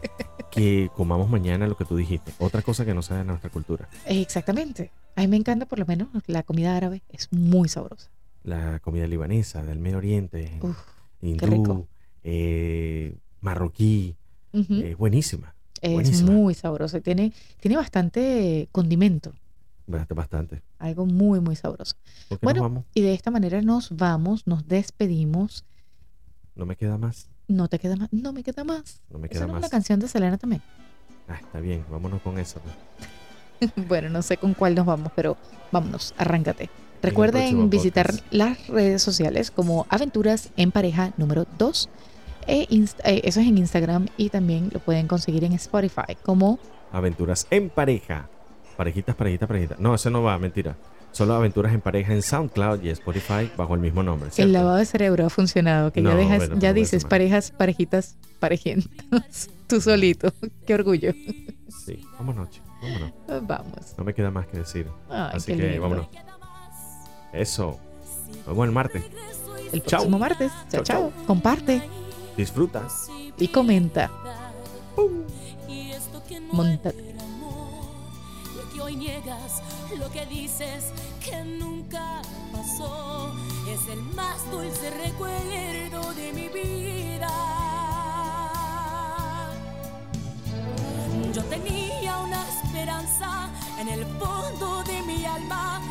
que 0.49 0.89
comamos 0.95 1.29
mañana 1.29 1.67
lo 1.67 1.75
que 1.77 1.85
tú 1.85 1.95
dijiste. 1.97 2.31
Otra 2.39 2.61
cosa 2.61 2.85
que 2.85 2.93
no 2.93 3.01
sea 3.01 3.17
de 3.17 3.23
nuestra 3.25 3.49
cultura. 3.49 3.87
Exactamente. 4.05 4.91
A 5.15 5.21
mí 5.21 5.27
me 5.27 5.37
encanta 5.37 5.65
por 5.65 5.79
lo 5.79 5.85
menos 5.85 6.07
la 6.27 6.43
comida 6.43 6.75
árabe. 6.77 7.01
Es 7.09 7.31
muy 7.31 7.67
sabrosa. 7.67 8.09
La 8.43 8.79
comida 8.79 9.05
libanesa, 9.05 9.61
del 9.63 9.79
Medio 9.79 9.97
Oriente, 9.97 10.57
Uf, 10.61 10.77
hindú, 11.21 11.45
rico. 11.45 11.87
Eh, 12.23 13.17
marroquí. 13.41 14.15
ujú. 14.53 14.73
eh, 14.75 14.95
buenísima. 14.95 15.55
es 15.81 15.93
buenísima. 15.93 16.31
muy 16.31 16.53
sabrosa. 16.53 16.97
y 16.97 17.01
Tiene, 17.01 17.33
tiene 17.59 17.77
bastante 17.77 18.67
condimento. 18.71 19.33
Bast- 19.87 20.13
Bastante. 20.13 20.61
Algo 20.79 21.05
muy, 21.05 21.39
muy 21.39 21.55
sabroso. 21.55 21.95
¿Por 22.29 22.39
qué 22.39 22.45
Bueno. 22.45 22.61
vamos? 22.61 22.85
Y 22.93 23.01
de 23.01 23.13
esta 23.13 23.31
manera 23.31 23.61
nos 23.61 23.95
vamos, 23.95 24.45
nos 24.47 24.67
despedimos. 24.67 25.65
No 26.55 26.65
me 26.65 26.75
queda 26.75 26.97
más. 26.97 27.27
No 27.47 27.67
te 27.67 27.79
queda 27.79 27.95
más. 27.95 28.09
No 28.11 28.31
me 28.33 28.43
queda 28.43 28.63
más. 28.63 29.01
No 29.09 29.17
me 29.19 29.25
Esa 29.27 29.33
queda 29.33 29.39
no 29.41 29.47
es 29.47 29.51
más. 29.53 29.59
una 29.63 29.69
canción 29.69 29.99
de 29.99 30.07
Selena 30.07 30.37
también. 30.37 30.61
Ah, 31.27 31.37
está 31.41 31.59
bien, 31.59 31.83
vámonos 31.89 32.21
con 32.21 32.37
eso. 32.39 32.61
pues. 33.59 33.71
bueno, 33.87 34.09
no 34.09 34.21
sé 34.21 34.37
con 34.37 34.53
cuál 34.53 34.75
nos 34.75 34.85
vamos, 34.85 35.11
pero 35.15 35.37
vámonos, 35.71 36.13
arráncate. 36.17 36.69
Recuerden 37.01 37.69
visitar 37.69 38.07
podcast. 38.07 38.31
las 38.33 38.67
redes 38.67 39.01
sociales 39.01 39.49
como 39.49 39.87
Aventuras 39.89 40.51
en 40.55 40.71
Pareja 40.71 41.13
número 41.17 41.45
2. 41.57 41.89
E 42.47 42.67
eh, 42.71 43.21
eso 43.23 43.39
es 43.39 43.47
en 43.47 43.57
Instagram 43.57 44.07
y 44.17 44.29
también 44.29 44.69
lo 44.73 44.79
pueden 44.79 45.07
conseguir 45.07 45.43
en 45.43 45.53
Spotify 45.53 46.15
como 46.23 46.59
Aventuras 46.91 47.47
en 47.49 47.69
pareja. 47.69 48.27
Parejitas, 48.75 49.15
parejitas, 49.15 49.47
parejitas. 49.47 49.79
No, 49.79 49.95
eso 49.95 50.09
no 50.09 50.23
va, 50.23 50.37
mentira. 50.37 50.75
Solo 51.11 51.33
aventuras 51.35 51.73
en 51.73 51.81
pareja 51.81 52.13
en 52.13 52.21
SoundCloud 52.21 52.83
y 52.83 52.89
Spotify 52.89 53.51
bajo 53.57 53.75
el 53.75 53.81
mismo 53.81 54.01
nombre. 54.01 54.29
El 54.37 54.53
lavado 54.53 54.77
de 54.77 54.85
cerebro 54.85 55.25
ha 55.25 55.29
funcionado, 55.29 55.91
que 55.91 56.01
ya 56.01 56.15
dejas, 56.15 56.37
bueno, 56.39 56.59
ya 56.59 56.73
dices 56.73 57.03
parejas, 57.03 57.51
parejitas, 57.51 58.15
parejientas. 58.39 59.49
Tú 59.67 59.81
solito. 59.81 60.33
Qué 60.65 60.73
orgullo. 60.73 61.13
Sí, 61.85 62.01
vámonos, 62.17 62.49
chicos, 62.49 62.69
vámonos. 62.81 63.47
Vamos. 63.47 63.95
No 63.97 64.03
me 64.03 64.13
queda 64.13 64.31
más 64.31 64.47
que 64.47 64.57
decir. 64.57 64.87
Ay, 65.09 65.31
Así 65.33 65.53
que 65.53 65.63
lindo. 65.63 65.81
vámonos. 65.81 66.07
Eso. 67.33 67.77
Nos 68.29 68.47
vemos 68.47 68.65
el 68.67 68.71
martes. 68.71 69.03
El 69.71 69.81
Chao. 69.83 69.99
próximo 69.99 70.19
martes. 70.19 70.51
Chao, 70.69 70.83
Chao, 70.83 71.11
chao. 71.11 71.25
Comparte 71.27 71.81
Disfruta. 72.37 72.87
y 73.37 73.47
comenta. 73.47 74.09
Y 75.67 75.91
esto 75.91 76.21
que 76.27 76.39
no 76.39 76.53
Móntate. 76.53 77.09
era 77.09 77.23
amor, 77.23 77.91
y 78.55 78.73
que 78.73 78.81
hoy 78.81 78.95
niegas 78.95 79.61
lo 79.97 80.09
que 80.11 80.25
dices 80.25 80.85
que 81.23 81.43
nunca 81.43 82.21
pasó. 82.51 83.33
Es 83.69 83.87
el 83.91 84.01
más 84.15 84.49
dulce 84.51 84.89
recuerdo 85.03 86.13
de 86.13 86.33
mi 86.33 86.47
vida. 86.49 87.29
Yo 91.33 91.43
tenía 91.45 92.17
una 92.19 92.43
esperanza 92.49 93.49
en 93.79 93.87
el 93.87 94.05
fondo 94.05 94.83
de 94.83 95.01
mi 95.03 95.25
alma 95.25 95.81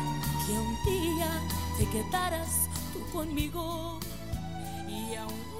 que 0.45 0.53
un 0.53 0.75
día 0.85 1.31
te 1.77 1.85
quedaras 1.89 2.67
tú 2.93 2.99
conmigo 3.11 3.99
y 4.87 5.15
aún 5.15 5.50